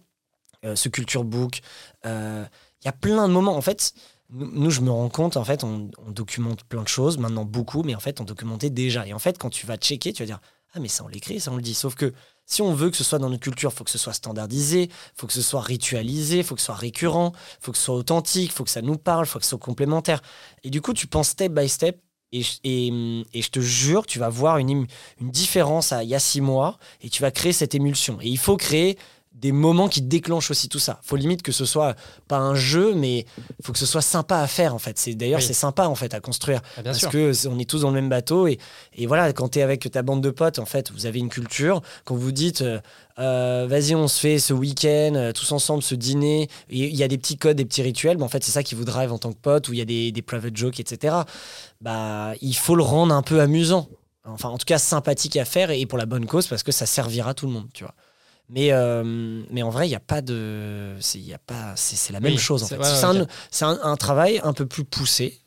[0.66, 1.60] euh, ce culture book.
[2.06, 2.44] Euh,
[2.82, 3.56] Il y a plein de moments.
[3.56, 3.94] En fait,
[4.32, 7.96] nous, je me rends compte, en fait, on, documente plein de choses, maintenant beaucoup, mais
[7.96, 9.08] en fait, on documentait déjà.
[9.08, 10.42] Et en fait, quand tu vas checker, tu vas dire
[10.74, 11.74] Ah, mais ça, on l'écrit, ça, on le dit.
[11.74, 12.14] Sauf que
[12.46, 14.90] si on veut que ce soit dans notre culture, il faut que ce soit standardisé,
[15.16, 18.52] faut que ce soit ritualisé, faut que ce soit récurrent, faut que ce soit authentique,
[18.52, 20.22] faut que ça nous parle, faut que ce soit complémentaire.
[20.64, 22.00] Et du coup, tu penses step by step.
[22.32, 24.86] Et, et, et je te jure, tu vas voir une,
[25.20, 28.20] une différence à il y a six mois et tu vas créer cette émulsion.
[28.22, 29.00] Et il faut créer
[29.42, 31.00] des moments qui déclenchent aussi tout ça.
[31.04, 31.96] Faut limite que ce soit
[32.28, 33.26] pas un jeu, mais
[33.64, 34.98] faut que ce soit sympa à faire en fait.
[35.00, 35.46] C'est d'ailleurs Oui.
[35.46, 37.10] c'est sympa en fait à construire Ah, parce sûr.
[37.10, 38.60] que on est tous dans le même bateau et,
[38.94, 41.30] et voilà quand tu es avec ta bande de potes en fait vous avez une
[41.30, 42.80] culture quand vous dites euh,
[43.20, 47.08] euh, vas-y on se fait ce week-end euh, tous ensemble ce dîner il y a
[47.08, 49.18] des petits codes des petits rituels mais en fait c'est ça qui vous drive en
[49.18, 51.16] tant que pote où il y a des, des private jokes etc
[51.82, 53.88] bah il faut le rendre un peu amusant
[54.26, 56.86] enfin en tout cas sympathique à faire et pour la bonne cause parce que ça
[56.86, 57.94] servira tout le monde tu vois
[58.50, 60.96] mais, euh, mais en vrai, il n'y a pas de.
[61.00, 62.82] C'est il y a pas, c'est c'est la même Oui, chose en c'est- fait.
[62.82, 65.40] ouais, c'est ouais, un, travail un peu plus poussé,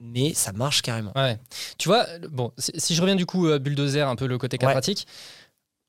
[0.00, 1.12] mais ça marche carrément.
[1.16, 1.38] Ouais.
[1.78, 4.58] Tu vois, bon, si, si je reviens du coup à Bulldozer, un peu le côté
[4.58, 5.06] cas pratique,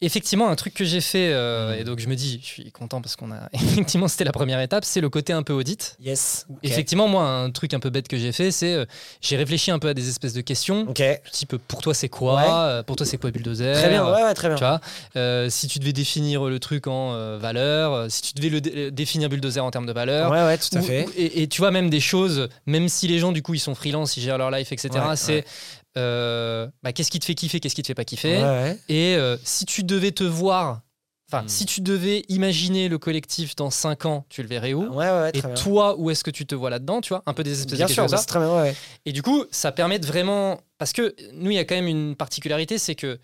[0.01, 3.01] effectivement, un truc que j'ai fait, euh, et donc je me dis, je suis content
[3.01, 3.49] parce qu'on a.
[3.53, 5.95] Effectivement, c'était la première étape, c'est le côté un peu audit.
[5.99, 6.45] Yes.
[6.63, 8.85] Effectivement, moi, un truc un peu bête que j'ai fait, c'est euh,
[9.21, 11.01] j'ai réfléchi un peu à des espèces de questions, Ok.
[11.31, 12.35] type pour toi c'est quoi?
[12.35, 12.43] Ouais.
[12.47, 13.73] Euh, Pour toi c'est quoi Bulldozer?
[13.75, 14.05] Très bien.
[14.05, 14.57] Ouais, ouais, très bien.
[14.57, 14.81] Tu vois,
[15.15, 18.61] euh, si tu devais définir le truc en euh, valeur, euh, si tu devais le
[18.61, 21.05] dé- euh, définir Bulldozer en termes de valeur, Ouais, ouais, tout à ou- fait.
[21.17, 23.75] et, et tu vois, même des choses, même si les gens, du coup, ils sont
[23.75, 25.43] freelance, ils gèrent leur life, etc., Ouais, c'est.
[25.97, 28.37] Euh, bah, qu'est-ce qui te fait kiffer, qu'est-ce qui te fait pas kiffer.
[28.41, 28.77] ouais.
[28.89, 30.81] Et euh, si tu devais te voir,
[31.29, 31.49] enfin, Hmm.
[31.49, 35.31] si tu devais imaginer le collectif dans 5 ans, tu le verrais où Ouais, ouais,
[35.33, 35.53] Et bien.
[35.55, 37.87] toi, où est-ce que tu te vois là-dedans, tu vois Un peu des espèces Bien
[37.87, 38.23] de sûr, comme ça.
[38.23, 38.73] très bien.
[39.05, 40.61] Et du coup, ça permet de vraiment.
[40.77, 43.19] Parce que nous, il y a quand même une particularité, c'est que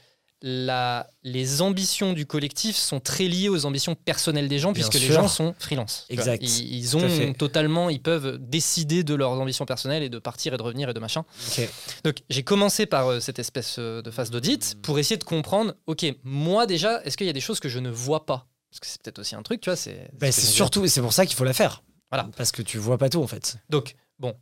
[0.46, 1.10] la...
[1.24, 5.12] les ambitions du collectif sont très liées aux ambitions personnelles des gens, Bien puisque les
[5.14, 6.06] gens sont freelance.
[6.10, 6.44] Exact.
[6.44, 7.90] Ils, ont totalement.
[7.90, 11.00] Ils peuvent décider de leurs ambitions personnelles et de partir et de revenir et de
[11.00, 11.24] machin.
[11.50, 11.70] Ok.
[12.04, 15.74] Donc, j'ai commencé par euh, cette espèce euh, de phase d'audit pour essayer de comprendre
[15.88, 18.48] ok, moi déjà, est-ce qu'il y a des choses que je ne vois pas?
[18.70, 19.78] Parce que c'est peut-être aussi un truc, tu vois.
[19.78, 21.84] C'est Bah, surtout, c'est pour ça qu'il faut la faire.
[22.12, 22.30] Voilà.
[22.36, 23.58] Parce que tu vois pas tout en fait.
[23.70, 24.36] Donc, bon,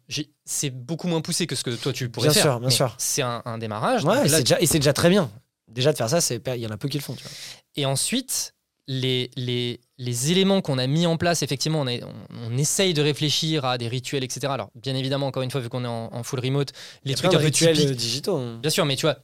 [0.45, 2.43] c'est beaucoup moins poussé que ce que toi tu pourrais Bien faire.
[2.43, 2.95] sûr, bien sûr.
[2.97, 4.03] C'est un, un démarrage.
[4.03, 5.29] Ouais, Donc et là, c'est déjà, et c'est déjà très bien.
[5.73, 6.19] Déjà de faire ça,
[6.55, 7.13] il y en a peu qui le font.
[7.15, 7.31] Tu vois.
[7.75, 8.53] Et ensuite,
[8.87, 12.13] les, les, les éléments qu'on a mis en place, effectivement, on, est- on,
[12.51, 14.47] on essaye de réfléchir à des rituels, etc.
[14.51, 16.71] Alors, bien évidemment, encore une fois, vu qu'on est en, en full remote,
[17.05, 18.35] les trucs un peu rituels typiques- euh, digitaux.
[18.37, 18.59] hein.
[18.61, 19.17] Bien sûr, mais tu vois,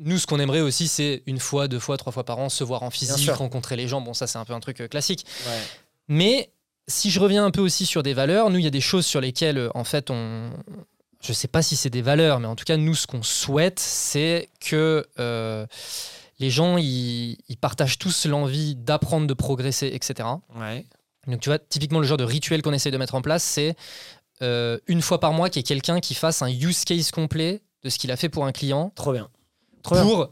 [0.00, 2.64] nous, ce qu'on aimerait aussi, c'est une fois, deux fois, trois fois par an, se
[2.64, 4.00] voir en physique, rencontrer les gens.
[4.00, 5.24] Bon, ça, c'est un peu un truc euh, classique.
[5.46, 5.52] Ouais.
[6.08, 6.50] Mais
[6.88, 9.06] si je reviens un peu aussi sur des valeurs, nous, il y a des choses
[9.06, 10.50] sur lesquelles, euh, en fait, on.
[11.26, 13.80] Je sais pas si c'est des valeurs, mais en tout cas, nous, ce qu'on souhaite,
[13.80, 15.66] c'est que euh,
[16.38, 20.28] les gens, ils, ils partagent tous l'envie d'apprendre, de progresser, etc.
[20.54, 20.86] Ouais.
[21.26, 23.74] Donc, tu vois, typiquement, le genre de rituel qu'on essaie de mettre en place, c'est
[24.42, 27.62] euh, une fois par mois qu'il y ait quelqu'un qui fasse un use case complet
[27.82, 29.28] de ce qu'il a fait pour un client Trop bien.
[29.82, 30.28] Trop bien.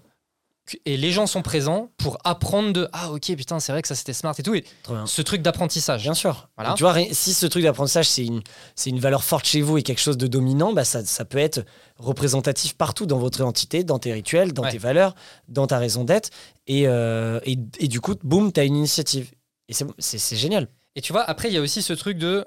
[0.87, 3.95] Et les gens sont présents pour apprendre de Ah, ok, putain, c'est vrai que ça
[3.95, 4.55] c'était smart et tout.
[4.55, 4.65] Et
[5.05, 6.03] ce truc d'apprentissage.
[6.03, 6.49] Bien sûr.
[6.57, 6.73] Voilà.
[6.75, 8.41] Tu vois, si ce truc d'apprentissage, c'est une,
[8.75, 11.37] c'est une valeur forte chez vous et quelque chose de dominant, bah ça, ça peut
[11.39, 11.65] être
[11.99, 14.71] représentatif partout dans votre identité, dans tes rituels, dans Ouais.
[14.73, 15.15] tes valeurs,
[15.49, 16.31] dans ta raison d'être.
[16.67, 19.33] Et, euh, et, et du coup, boum, tu as une initiative.
[19.69, 20.69] Et c'est génial.
[20.97, 22.45] Et tu vois, après, il y a aussi ce truc de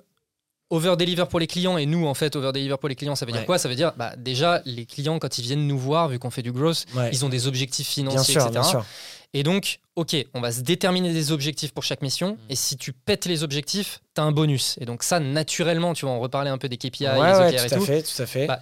[0.70, 1.78] over-deliver pour les clients.
[1.78, 3.46] Et nous, en fait, over-deliver pour les clients, ça veut dire Ouais.
[3.46, 3.58] quoi?
[3.58, 6.42] Ça veut dire, bah, déjà, les clients, quand ils viennent nous voir, vu qu'on fait
[6.44, 7.10] du growth, Ouais.
[7.14, 8.52] ils ont des objectifs Bien financiers, sûr, etc.
[8.52, 8.86] bien sûr.
[9.34, 12.32] Et donc, ok, on va se déterminer des objectifs pour chaque mission.
[12.34, 12.38] Mm.
[12.50, 14.78] Et si tu pètes les objectifs, tu as un bonus.
[14.80, 17.68] Et donc, ça, naturellement, tu vois, on reparlait un peu des KPI, ouais, OKR et
[17.68, 17.86] tout à tout.
[17.86, 18.48] fait, tout à fait.
[18.48, 18.60] Bah,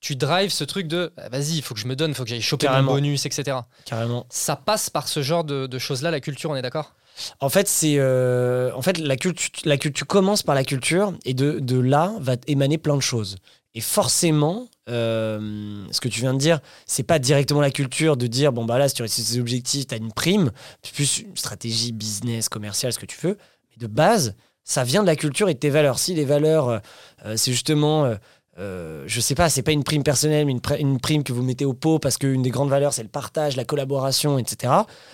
[0.00, 2.22] Tu drives ce truc de, bah, vas-y, il faut que je me donne, il faut
[2.22, 2.90] que j'aille choper Carrément.
[2.92, 3.58] mon bonus, etc.
[3.84, 4.26] Carrément.
[4.30, 6.94] Ça passe par ce genre de, de choses-là, la culture, on est d'accord?
[7.40, 11.34] En fait, c'est euh, en fait la culture, la culture commence par la culture et
[11.34, 13.36] de, là va émaner plein de choses.
[13.74, 18.26] Et forcément, euh, ce que tu viens de dire, c'est pas directement la culture de
[18.26, 20.50] dire bon bah là si tu réussis tes objectifs, tu as une prime,
[20.94, 23.36] plus une stratégie business, commerciale, ce que tu veux.
[23.70, 25.98] Mais de base, ça vient de la culture et de tes valeurs.
[25.98, 26.78] Si les valeurs, euh,
[27.26, 28.14] euh, c'est justement
[28.58, 31.32] euh, je sais pas, c'est pas une prime personnelle, mais une, pr- une prime que
[31.32, 34.72] vous mettez au pot parce qu'une des grandes valeurs, c'est le partage, la collaboration, etc.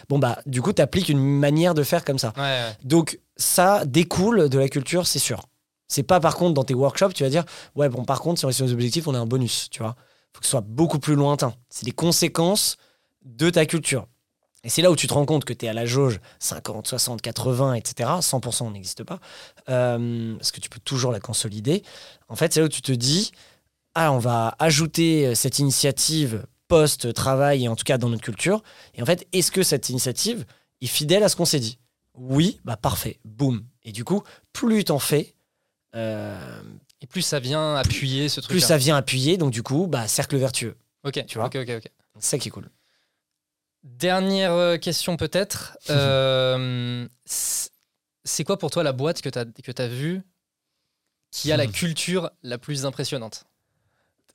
[0.08, 2.32] Bon, bah, du coup, tu appliques une manière de faire comme ça.
[2.36, 5.42] Ouais, Donc, ça découle de la culture, c'est sûr.
[5.88, 7.44] C'est pas par contre dans tes workshops, tu vas dire,
[7.76, 9.94] ouais, bon, par contre, si on réussit nos objectifs, on a un bonus, tu vois.
[10.32, 11.52] faut que ce soit beaucoup plus lointain.
[11.68, 12.76] C'est les conséquences
[13.24, 14.06] de ta culture.
[14.64, 16.86] Et c'est là où tu te rends compte que tu es à la jauge 50,
[16.88, 18.10] 60, 80, etc.
[18.20, 19.20] 100% n'existe pas.
[19.68, 21.82] Euh, parce que tu peux toujours la consolider.
[22.28, 23.30] En fait, c'est là où tu te dis,
[23.94, 28.62] ah, on va ajouter euh, cette initiative post-travail, et en tout cas dans notre culture.
[28.94, 30.44] Et en fait, est-ce que cette initiative
[30.80, 31.78] est fidèle à ce qu'on s'est dit?
[32.14, 33.64] Oui, bah parfait, boum.
[33.84, 35.34] Et du coup, plus t'en fais,
[35.94, 36.62] euh,
[37.00, 39.36] Et plus ça vient appuyer ce truc plus ça vient appuyer.
[39.36, 40.76] Donc du coup, bah cercle vertueux.
[41.04, 41.46] Ok, Tu vois?
[41.46, 41.90] ok, ok, ok.
[42.18, 42.70] C'est ça qui est cool.
[43.84, 45.76] Dernière euh, question peut-être.
[45.90, 50.22] Euh, c'est quoi pour toi la boîte que tu as, que as vue
[51.30, 51.72] qui a la Hmm.
[51.72, 53.44] culture la plus impressionnante?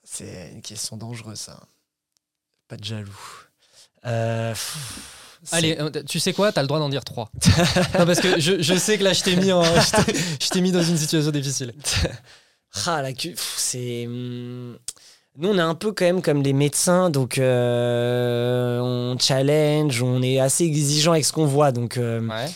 [0.04, 1.60] C'est une question dangereuse, ça.
[2.68, 3.20] Pas de jaloux.
[4.06, 5.18] Euh, pff,
[5.52, 5.78] Allez,
[6.08, 6.52] tu sais quoi?
[6.52, 7.32] T'as le droit d'en dire trois.
[7.98, 10.50] non, parce que je, je sais que là, je t'ai mis, en- je t'ai- je
[10.50, 11.74] t'ai mis dans une situation difficile.
[12.86, 13.10] Ah, la
[13.58, 14.08] c'est.
[15.42, 20.22] Nous, on est un peu quand même comme les médecins, donc euh, on challenge, on
[20.22, 21.72] est assez exigeant avec ce qu'on voit.
[21.72, 22.48] Donc, euh, Ouais.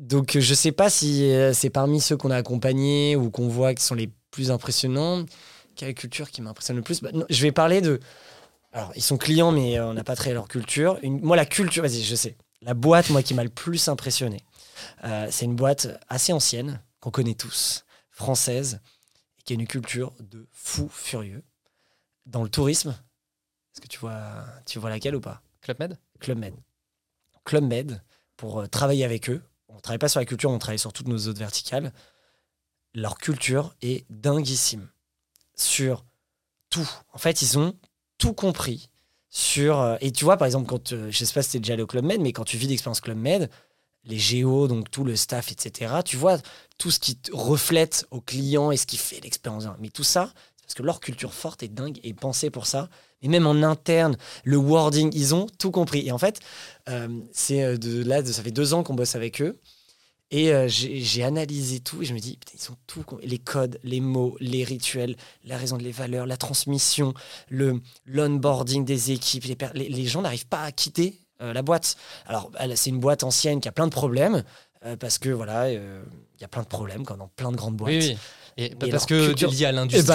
[0.00, 3.74] donc je sais pas si euh, c'est parmi ceux qu'on a accompagnés ou qu'on voit
[3.74, 5.24] qui sont les plus impressionnants.
[5.76, 7.00] Quelle culture qui m'impressionne le plus?
[7.00, 8.00] Bah, non, Je vais parler de.
[8.72, 10.98] Alors, ils sont clients, mais euh, on n'a pas très leur culture.
[11.02, 12.36] Une- Moi, la culture, vas-y, je sais.
[12.60, 14.40] La boîte, moi, qui m'a le plus impressionné,
[15.04, 18.80] euh, c'est une boîte assez ancienne, qu'on connaît tous, française,
[19.38, 21.44] et qui a une culture de fou furieux.
[22.26, 25.42] Dans le tourisme, est-ce que tu vois, tu vois laquelle ou pas?
[25.60, 25.98] Club Med?
[26.20, 26.54] Club Med.
[27.44, 28.02] Club Med,
[28.36, 30.92] pour euh, travailler avec eux, on ne travaille pas sur la culture, on travaille sur
[30.92, 31.92] toutes nos autres verticales.
[32.94, 34.88] Leur culture est dinguissime
[35.54, 36.04] sur
[36.70, 36.88] tout.
[37.12, 37.78] En fait, ils ont
[38.18, 38.90] tout compris
[39.28, 39.78] sur.
[39.80, 40.92] euh, et tu vois, par exemple, quand.
[40.92, 42.56] euh, je sais pas si tu es déjà allé au Club Med, mais quand tu
[42.56, 43.50] vis l'expérience Club Med,
[44.04, 46.38] les géos, donc tout le staff, etc., tu vois
[46.78, 49.66] tout ce qui te reflète au client et ce qui fait l'expérience.
[49.78, 50.32] Mais tout ça,
[50.66, 52.88] parce que leur culture forte est dingue et pensée pour ça.
[53.22, 56.06] Et même en interne, le wording, ils ont tout compris.
[56.06, 56.40] Et en fait,
[56.88, 59.58] euh, c'est euh, de là, ça fait deux ans qu'on bosse avec eux.
[60.32, 63.28] Et euh, j'ai analysé tout et je me dis, putain, ils ont tout compris.
[63.28, 67.14] Les codes, les mots, les rituels, la raison de les valeurs, la transmission,
[67.48, 69.44] le l'onboarding des équipes.
[69.44, 71.96] Les, les, les gens n'arrivent pas à quitter euh, la boîte.
[72.26, 74.42] Alors, c'est une boîte ancienne qui a plein de problèmes
[74.84, 75.80] euh, parce que voilà, il
[76.40, 77.92] y a plein de problèmes dans plein de grandes boîtes.
[77.92, 78.18] Oui, oui.
[78.58, 80.06] Et, Et parce que culture- lié à l'industrie,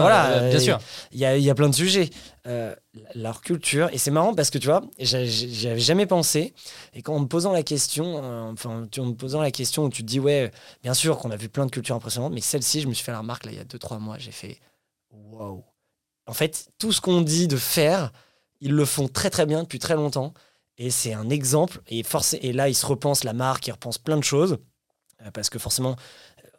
[0.00, 0.78] voilà, bien sûr.
[1.12, 2.08] Il y a, il y a plein de sujets.
[2.46, 2.74] Euh,
[3.14, 6.54] leur culture, et c'est marrant parce que tu vois, j'y avais jamais pensé.
[6.94, 9.84] Et quand en me posant la question, euh, enfin, tu- en me posant la question
[9.84, 10.50] où tu te dis, ouais,
[10.82, 13.12] bien sûr qu'on a vu plein de cultures impressionnantes, mais celle-ci, je me suis fait
[13.12, 14.58] la remarque là, il y a 2-3 mois, j'ai fait,
[15.12, 15.64] wow.
[16.26, 18.12] En fait, tout ce qu'on dit de faire,
[18.60, 20.32] ils le font très très bien depuis très longtemps.
[20.78, 21.80] Et c'est un exemple.
[21.86, 24.56] Et, forcé, et là, ils se repensent la marque, ils repensent plein de choses.
[25.24, 25.96] Euh, parce que forcément,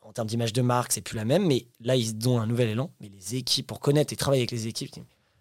[0.05, 1.45] en termes d'image de marque, c'est plus la même.
[1.45, 2.91] Mais là, ils donnent un nouvel élan.
[3.01, 4.95] Mais les équipes, pour connaître et travailler avec les équipes,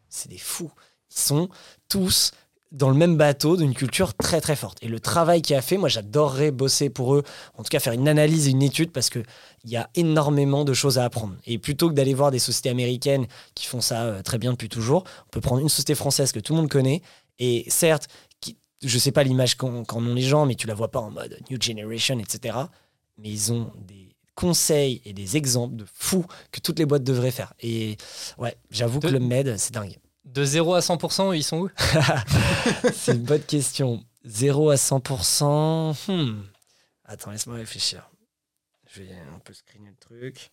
[0.08, 0.72] c'est des fous.
[1.10, 1.48] Ils sont
[1.88, 2.32] tous
[2.72, 4.78] dans le même bateau d'une culture très très forte.
[4.82, 7.22] Et le travail qu'il a fait, moi j'adorerais bosser pour eux,
[7.56, 9.24] en tout cas faire une analyse et une étude parce qu'il
[9.64, 11.36] y a énormément de choses à apprendre.
[11.46, 14.68] Et plutôt que d'aller voir des sociétés américaines qui font ça euh, très bien depuis
[14.68, 17.00] toujours, on peut prendre une société française que tout le monde connaît.
[17.38, 18.08] Et certes,
[18.40, 21.12] qui, je sais pas l'image qu'en ont les gens, mais tu la vois pas en
[21.12, 22.58] mode New Generation, etc.
[23.18, 24.03] Mais ils ont des
[24.35, 27.55] conseils et des exemples de fous que toutes les boîtes devraient faire.
[27.61, 27.97] Et
[28.39, 29.99] ouais, j'avoue que le med, c'est dingue.
[30.24, 31.70] De 0 à 100%, ils sont où?
[32.95, 34.03] C'est une bonne question.
[34.24, 35.95] 0 à 100%.
[36.09, 36.43] hmm.
[37.05, 38.11] Attends, laisse-moi réfléchir.
[38.91, 40.51] Je vais un peu screener le truc.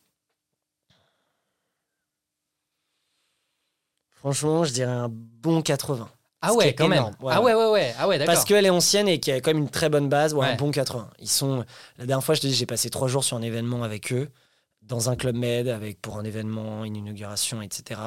[4.10, 6.10] Franchement, je dirais un bon 80.
[6.42, 7.04] Ah ouais, quand même.
[7.22, 7.94] Ouais, ah ouais, ouais, ouais.
[8.00, 8.34] Ah ouais, d'accord.
[8.34, 10.42] Parce qu'elle est ancienne et qu'il y a quand même une très bonne base, ou
[10.42, 10.56] un Ouais.
[10.58, 11.10] bon 80.
[11.20, 11.64] Ils sont.
[11.98, 14.30] La dernière fois, je te dis, j'ai passé trois jours sur un événement avec eux,
[14.82, 18.02] dans un club med, avec pour un événement, une inauguration, etc.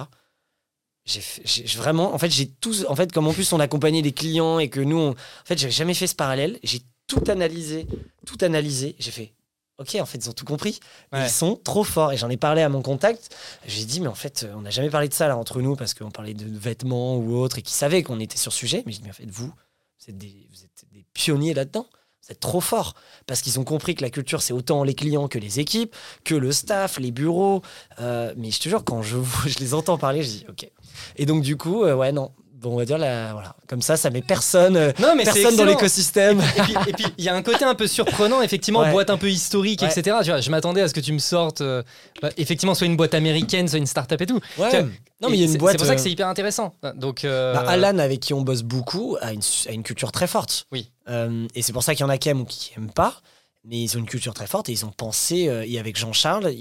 [1.05, 2.15] J'ai fait- j'ai j'ai vraiment.
[2.15, 2.87] En fait, j'ai tous.
[2.89, 5.15] En fait, comme en plus on accompagnait des clients et que nous, on, en
[5.45, 6.59] fait, j'avais jamais fait ce parallèle.
[6.63, 7.87] J'ai tout analysé,
[8.27, 8.97] tout analysé.
[8.99, 9.33] J'ai fait.
[9.79, 10.79] Ok, en fait, ils ont tout compris.
[11.13, 11.25] Ouais.
[11.27, 12.13] Ils sont trop forts.
[12.13, 13.35] Et j'en ai parlé à mon contact.
[13.67, 15.95] J'ai dit, mais en fait, on n'a jamais parlé de ça là entre nous parce
[15.95, 18.85] qu'on parlait de vêtements ou autre et qui savaient qu'on était sur ce sujet.
[18.87, 21.87] Mais j'ai dit, mais en fait, vous, vous êtes des, vous êtes des pionniers là-dedans.
[22.23, 22.95] Vous êtes trop forts
[23.27, 25.95] parce qu'ils ont compris que la culture, c'est autant les clients que les équipes,
[26.25, 27.61] que le staff, les bureaux.
[28.01, 30.71] Euh, mais je te jure, quand je, je les entends parler, je dis, ok.
[31.17, 32.31] Et donc, du coup, euh, ouais, non.
[32.65, 33.55] Bon, on va dire, la, voilà.
[33.69, 36.41] Comme ça, ça met personne, euh, Non, mais c'est personne dans l'écosystème.
[36.89, 38.91] Et puis, il y a un côté un peu surprenant, effectivement, Ouais.
[38.91, 39.89] boîte un peu historique, Ouais.
[39.89, 40.17] etc.
[40.23, 41.83] Tu vois, je m'attendais à ce que tu me sortes, euh,
[42.23, 44.41] bah, effectivement, soit une boîte américaine, soit une start-up et tout.
[44.59, 44.71] Ouais.
[44.71, 44.89] Tu vois,
[45.21, 45.73] Non, mais il y a une c'est- boîte.
[45.73, 46.73] C'est pour ça que euh, c'est hyper intéressant.
[46.97, 50.27] Donc, euh, Bah, Alan, avec qui on bosse beaucoup, a une, a une culture très
[50.27, 50.65] forte.
[50.73, 50.91] Oui.
[51.11, 53.21] Euh, et c'est pour ça qu'il y en a qui aiment ou qui n'aiment pas.
[53.65, 56.53] Mais ils ont une culture très forte et ils ont pensé, euh, et avec Jean-Charles,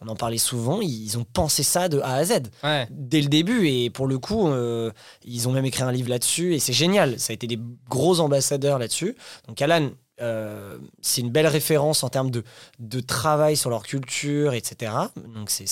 [0.00, 2.88] on en parlait souvent, ils ont pensé ça de A à Z ouais.
[2.90, 3.68] dès le début.
[3.68, 4.90] Et pour le coup, euh,
[5.24, 7.20] ils ont même écrit un livre là-dessus et c'est génial.
[7.20, 9.14] Ça a été des gros ambassadeurs là-dessus.
[9.46, 9.90] Donc Alan,
[10.20, 12.42] euh, c'est une belle référence en termes de,
[12.80, 14.92] de travail sur leur culture, etc.
[15.32, 15.68] Donc c'est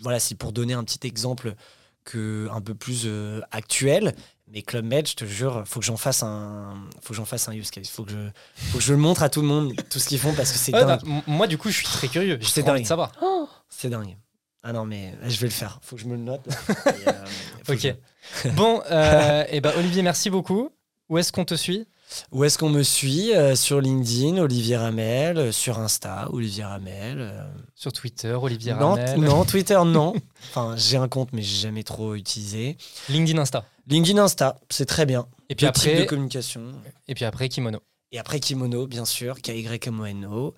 [0.00, 1.54] voilà, c'est pour donner un petit exemple
[2.04, 3.08] que un peu plus
[3.50, 4.14] actuel.
[4.54, 7.48] Mais Club Med, je te jure, faut que j'en fasse un, faut que j'en fasse
[7.48, 7.88] un use case.
[7.88, 8.28] Faut que je,
[8.70, 10.58] faut que je le montre à tout le monde tout ce qu'ils font parce que
[10.58, 11.00] c'est Ouais, dingue.
[11.04, 12.38] bah, moi, du coup, je suis très curieux.
[12.40, 12.82] C'est dingue.
[12.82, 13.10] de savoir.
[13.68, 14.16] C'est dingue.
[14.62, 15.78] Ah non mais je vais le faire.
[15.82, 16.40] Faut que je me le note.
[16.86, 17.24] Et, euh,
[17.74, 17.94] Ok.
[18.54, 20.70] bon, euh, et ben Olivier, merci beaucoup.
[21.10, 21.86] Où est-ce qu'on te suit?
[22.32, 25.38] Où est-ce qu'on me suit Euh, Sur LinkedIn, Olivier Ramel.
[25.38, 27.16] euh, Sur Insta, Olivier Ramel.
[27.20, 27.44] euh,
[27.74, 29.18] Sur Twitter, Olivier Ramel.
[29.20, 30.14] non, Twitter, non.
[30.50, 32.76] enfin, j'ai un compte, mais j'ai jamais trop utilisé.
[33.08, 33.64] LinkedIn, Insta.
[33.86, 35.26] LinkedIn, Insta, c'est très bien.
[35.48, 36.62] Et puis Deux types de après, communication.
[37.08, 37.80] et puis après Kimono.
[38.12, 40.54] Et après Kimono, bien sûr, K-Y-M-O-N-O.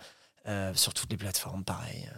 [0.49, 2.09] euh, sur toutes les plateformes, pareil.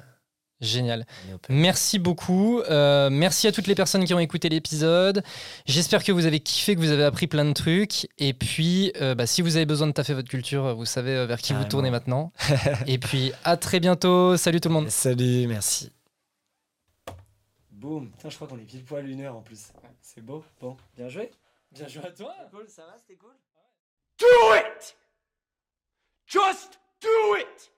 [0.60, 1.06] Génial.
[1.48, 2.60] Merci beaucoup.
[2.62, 5.22] Euh, merci à toutes les personnes qui ont écouté l'épisode.
[5.66, 8.08] J'espère que vous avez kiffé, que vous avez appris plein de trucs.
[8.18, 11.26] Et puis, euh, bah, si vous avez besoin de taffer votre culture, vous savez euh,
[11.26, 12.32] vers qui vous tournez maintenant.
[12.88, 14.36] Et puis, à très bientôt.
[14.36, 14.88] Salut tout le monde.
[14.88, 15.92] Salut, merci.
[17.70, 18.10] Boum.
[18.10, 19.68] Putain, je crois qu'on est pile poil une heure en plus.
[20.00, 20.44] C'est beau.
[20.60, 21.30] Bon, bien joué.
[21.70, 22.34] Bien joué à toi.
[22.50, 23.30] Cool, ça va, c'était cool.
[24.18, 24.96] Do it!
[26.26, 27.70] Just do it!